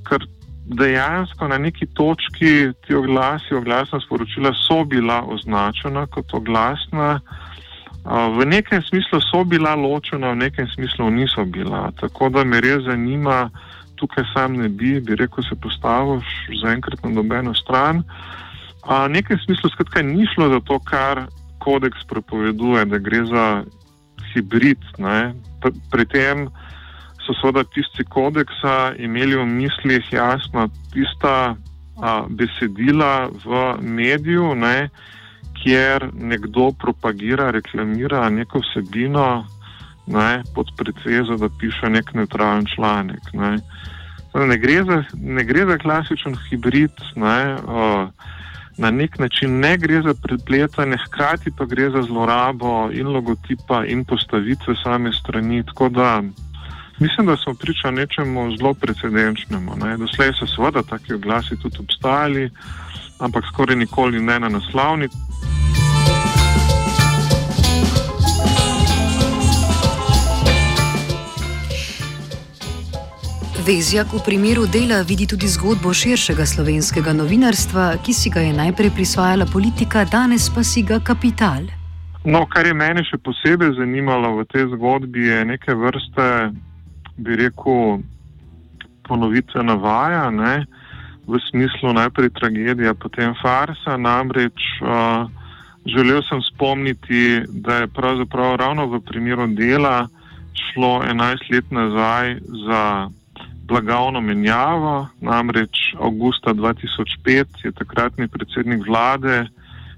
ker 0.09 0.27
dejansko 0.67 1.49
na 1.49 1.59
neki 1.59 1.87
točki 1.87 2.73
ti 2.87 2.95
oglasi, 2.95 3.55
oglasna 3.55 4.01
sporočila 4.01 4.51
so 4.67 4.85
bila 4.85 5.23
označena 5.23 6.07
kot 6.07 6.35
oglasna. 6.35 7.21
V 8.39 8.47
nekem 8.47 8.83
smislu 8.83 9.21
so 9.21 9.45
bila 9.45 9.75
ločena, 9.75 10.31
v 10.31 10.37
nekem 10.37 10.67
smislu 10.75 11.11
niso 11.11 11.45
bila. 11.45 11.91
Tako 12.01 12.29
da 12.29 12.45
me 12.45 12.61
res 12.61 12.83
zanima, 12.87 13.51
tukaj 13.97 14.25
sam 14.35 14.57
ne 14.61 14.69
bi, 14.69 15.01
bi 15.01 15.17
rekel, 15.17 15.45
se 15.45 15.57
postavil 15.57 16.21
zaenkrat 16.63 17.03
na 17.05 17.11
nobeno 17.11 17.55
stran. 17.55 18.03
V 18.87 19.09
nekem 19.11 19.39
smislu 19.45 19.71
skratka 19.71 20.03
ni 20.03 20.27
šlo 20.35 20.49
za 20.49 20.61
to, 20.61 20.79
kar 20.79 21.27
kodeks 21.59 22.07
prepoveduje, 22.09 22.85
da 22.85 22.99
gre 22.99 23.25
za 23.27 23.47
hibrid. 24.33 24.79
Pri 25.91 26.07
tem 26.07 26.47
so 27.27 27.35
seveda 27.41 27.65
tisti 27.75 28.05
kodeksa 28.05 28.95
imeli 29.03 29.35
v 29.37 29.47
mislih 29.47 30.13
jasno 30.13 30.69
tista 30.95 31.57
a, 31.99 32.23
besedila 32.29 33.27
v 33.45 33.63
mediju, 33.83 34.55
ne, 34.55 34.89
kjer 35.59 36.11
nekdo 36.15 36.71
propagira, 36.79 37.51
reklamira 37.51 38.29
neko 38.31 38.61
vsebino 38.63 39.47
ne, 40.07 40.43
pod 40.55 40.67
predsezo, 40.77 41.37
da 41.37 41.49
piše 41.61 41.91
nek 41.91 42.15
neutralen 42.15 42.67
članek. 42.75 43.33
Ne. 43.33 43.59
Ne 44.47 44.59
gre, 44.59 44.85
za, 44.85 45.05
ne 45.15 45.45
gre 45.45 45.67
za 45.67 45.79
klasičen 45.79 46.37
hibrid, 46.49 46.93
ne, 47.17 47.57
o, 47.67 48.09
na 48.79 48.91
nek 48.91 49.19
način 49.19 49.61
ne 49.61 49.77
gre 49.79 50.03
za 50.03 50.15
prepletanje, 50.23 50.97
hkrati 51.07 51.51
pa 51.59 51.65
gre 51.65 51.91
za 51.91 52.03
zlorabo 52.03 52.91
in 52.93 53.09
logotipa 53.09 53.85
in 53.87 54.05
postavitve 54.05 54.75
same 54.85 55.13
strani. 55.13 55.63
Tako 55.67 55.89
da 55.89 56.23
mislim, 56.99 57.27
da 57.27 57.37
smo 57.37 57.55
priča 57.55 57.91
nečemu 57.91 58.57
zelo 58.57 58.75
precedenčnemu. 58.75 59.73
Ne. 59.85 59.97
Doslej 59.97 60.33
so 60.33 60.47
seveda 60.47 60.83
taki 60.83 61.15
oglasi 61.15 61.57
tudi 61.63 61.77
obstajali, 61.81 62.51
ampak 63.19 63.45
skoraj 63.53 63.77
nikoli 63.77 64.21
ne 64.21 64.41
na 64.41 64.49
naslovni. 64.49 65.09
Vezjak 73.67 74.13
v 74.15 74.23
primeru 74.23 74.63
dela 74.71 75.03
vidi 75.03 75.27
tudi 75.27 75.49
zgodbo 75.51 75.91
širšega 75.91 76.45
slovenskega 76.47 77.11
novinarstva, 77.19 77.99
ki 77.99 78.13
si 78.15 78.31
ga 78.31 78.45
je 78.45 78.53
najprej 78.55 78.93
prisvajala 78.95 79.43
politika, 79.51 80.05
danes 80.07 80.47
pa 80.55 80.63
si 80.63 80.85
ga 80.87 81.01
kapital. 81.03 81.67
No, 82.23 82.45
kar 82.47 82.63
je 82.63 82.77
mene 82.79 83.03
še 83.03 83.19
posebej 83.19 83.75
zanimalo 83.75 84.37
v 84.39 84.47
tej 84.55 84.69
zgodbi, 84.71 85.27
je 85.27 85.41
neke 85.51 85.75
vrste, 85.75 86.29
bi 87.19 87.41
rekel, 87.43 88.07
ponovitve 89.11 89.67
navaja, 89.67 90.31
ne? 90.31 90.63
v 91.27 91.43
smislu 91.51 91.91
najprej 91.91 92.31
tragedija, 92.39 92.95
potem 92.95 93.35
farsa. 93.43 93.99
Namreč 93.99 94.63
uh, 94.79 95.27
želel 95.91 96.23
sem 96.31 96.39
spomniti, 96.55 97.43
da 97.51 97.83
je 97.83 97.91
pravzaprav 97.91 98.63
ravno 98.63 98.87
v 98.95 99.03
primeru 99.03 99.51
dela 99.59 100.07
šlo 100.55 101.03
11 101.03 101.51
let 101.51 101.67
nazaj 101.75 102.39
za 102.63 102.83
blagovno 103.67 104.21
menjavo, 104.21 105.09
namreč 105.21 105.95
avgusta 106.01 106.55
2005 106.55 107.65
je 107.65 107.73
takratni 107.73 108.29
predsednik 108.29 108.87
vlade 108.87 109.47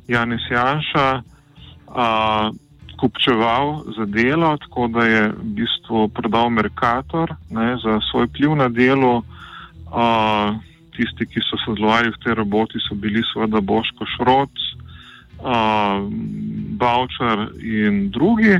Janis 0.09 0.41
Janša 0.51 1.23
a, 1.89 2.51
kupčeval 3.01 3.85
za 3.97 4.05
delo, 4.05 4.57
tako 4.57 4.89
da 4.89 5.05
je 5.05 5.23
v 5.29 5.45
bistvu 5.61 6.09
prodal 6.09 6.51
Merkator 6.51 7.35
ne, 7.51 7.77
za 7.77 8.01
svoj 8.11 8.27
pliv 8.27 8.57
na 8.57 8.69
delu. 8.69 9.23
A, 9.93 10.55
tisti, 10.99 11.27
ki 11.31 11.41
so 11.47 11.55
sodelovali 11.63 12.11
v 12.11 12.21
tej 12.25 12.35
roboti, 12.35 12.83
so 12.83 12.99
bili 12.99 13.23
seveda 13.31 13.61
Boško 13.61 14.09
Šroc, 14.17 14.51
a, 15.45 15.57
Bavčar 16.81 17.55
in 17.63 18.11
drugi. 18.11 18.59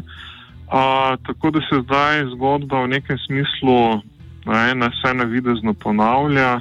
A, 0.71 1.17
tako 1.27 1.51
da 1.51 1.61
se 1.67 1.83
zdaj 1.83 2.29
zgodba 2.37 2.85
v 2.85 2.95
nekem 2.95 3.19
smislu 3.27 4.05
ena 4.55 4.91
se 5.03 5.15
navidezno 5.15 5.75
ponavlja, 5.75 6.61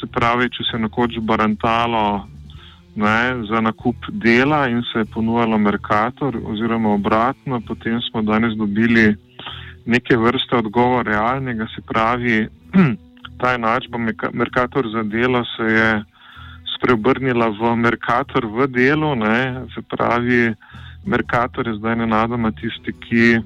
se 0.00 0.06
pravi, 0.06 0.50
če 0.50 0.64
se 0.70 0.76
je 0.76 0.82
nekoč 0.82 1.18
barantalo 1.22 2.26
ne, 2.94 3.44
za 3.48 3.60
nakup 3.60 3.96
dela 4.10 4.66
in 4.68 4.82
se 4.92 4.98
je 4.98 5.04
ponujalo 5.04 5.58
Merkator, 5.58 6.36
oziroma 6.44 6.94
obratno, 6.94 7.60
potem 7.60 8.00
smo 8.10 8.22
danes 8.22 8.56
dobili 8.56 9.14
neke 9.86 10.16
vrste 10.16 10.56
odgovor 10.56 11.06
realnega, 11.06 11.66
se 11.74 11.82
pravi, 11.82 12.48
ta 13.40 13.54
enačba 13.54 13.98
Merkator 14.32 14.88
za 14.92 15.02
delo 15.02 15.44
se 15.56 15.62
je 15.62 16.04
spreobrnila 16.76 17.48
v 17.48 17.76
Merkator 17.76 18.46
v 18.46 18.66
delu, 18.66 19.14
ne, 19.14 19.66
se 19.74 19.82
pravi, 19.82 20.54
Merkator 21.06 21.68
je 21.68 21.74
zdaj 21.74 21.96
nenadoma 21.96 22.50
tisti, 22.50 22.92
ki 22.92 23.40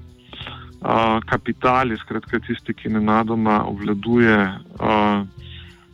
uh, 0.87 1.20
kapital 1.27 1.90
je 1.90 1.96
skratka 1.96 2.38
tisti, 2.40 2.75
ki 2.75 2.88
nenadoma 2.88 3.64
obvladuje, 3.66 4.38
uh, 4.81 5.27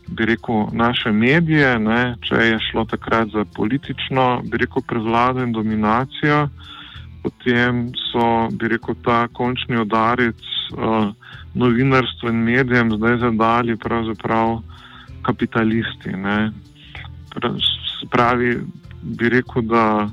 bi 0.06 0.26
rekel, 0.28 0.66
naše 0.72 1.12
medije. 1.12 1.78
Ne? 1.78 2.16
Če 2.28 2.34
je 2.34 2.58
šlo 2.70 2.84
takrat 2.84 3.32
za 3.32 3.44
politično, 3.56 4.42
bi 4.44 4.60
rekel, 4.60 4.84
prevlado 4.88 5.42
in 5.42 5.52
dominacijo, 5.52 6.48
potem 7.22 7.88
so, 8.10 8.48
bi 8.52 8.68
rekel, 8.68 8.98
ta 9.04 9.24
končni 9.32 9.80
udarec 9.80 10.44
uh, 10.76 11.08
novinarstvu 11.54 12.28
in 12.28 12.44
medijem 12.44 12.92
zdaj 12.96 13.18
zadali 13.24 13.76
pravzaprav 13.76 14.58
kapitalisti. 15.22 16.12
Ne? 16.16 16.52
Pravi, 18.10 18.58
bi 19.02 19.28
rekel, 19.28 19.62
da 19.62 20.08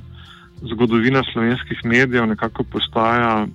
zgodovina 0.61 1.23
slovenskih 1.33 1.79
medijev 1.85 2.27
nekako 2.27 2.63
postaja 2.63 3.47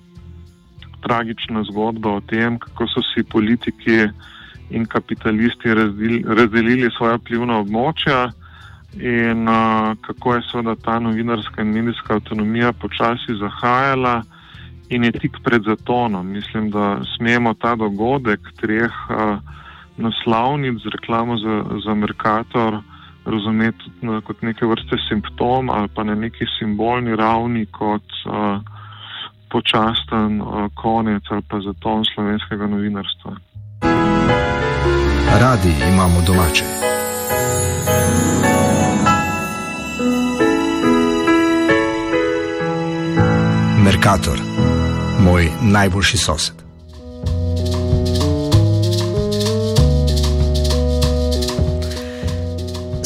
tragična 1.05 1.63
zgodba 1.69 2.17
o 2.17 2.21
tem, 2.21 2.57
kako 2.59 2.87
so 2.87 3.01
si 3.13 3.23
politiki 3.23 4.07
in 4.69 4.85
kapitalisti 4.85 5.73
razdelili, 5.73 6.23
razdelili 6.27 6.89
svoja 6.97 7.17
plivna 7.17 7.59
območja 7.61 8.31
in 8.97 9.47
uh, 9.47 9.93
kako 10.01 10.35
je 10.35 10.45
seveda 10.51 10.75
ta 10.75 10.99
novinarska 10.99 11.61
in 11.61 11.73
medijska 11.75 12.13
avtonomija 12.13 12.73
počasi 12.73 13.37
zahajala 13.39 14.21
in 14.89 15.03
je 15.03 15.11
tik 15.11 15.37
pred 15.43 15.63
zatonom. 15.67 16.27
Mislim, 16.31 16.71
da 16.71 17.01
smemo 17.17 17.53
ta 17.53 17.75
dogodek 17.75 18.39
treh 18.61 18.93
uh, 19.09 19.37
naslovnic 19.97 20.81
z 20.83 20.95
reklamo 20.95 21.37
za, 21.37 21.63
za 21.85 21.93
Merkator 21.93 22.81
razumeti 23.25 23.91
na, 24.01 24.21
kot 24.21 24.41
neke 24.41 24.65
vrste 24.65 24.97
simptom 25.09 25.69
ali 25.69 25.87
pa 25.95 26.03
na 26.03 26.15
neki 26.15 26.45
simbolni 26.59 27.15
ravni 27.15 27.65
kot 27.65 28.05
uh, 28.25 28.61
počasten 29.55 30.41
uh, 30.41 30.47
konec 30.75 31.23
ali 31.31 31.43
pa 31.49 31.57
zaton 31.67 32.03
slovenskega 32.13 32.67
novinarstva. 32.67 33.31
Radi 35.41 35.73
imamo 35.91 36.19
domače. 36.27 36.65
Merkator, 43.83 44.39
moj 45.19 45.43
najboljši 45.61 46.17
sosed. 46.17 46.64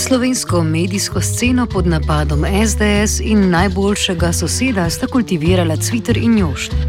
Slovensko 0.10 0.63
medijsko 0.63 1.22
sceno 1.22 1.67
pod 1.67 1.88
napadom 1.88 2.45
SDS 2.67 3.19
in 3.19 3.50
najboljšega 3.50 4.34
soseda 4.34 4.89
sta 4.89 5.08
kultivirala 5.08 5.76
Twitter 5.76 6.17
in 6.17 6.38
Jošt. 6.38 6.88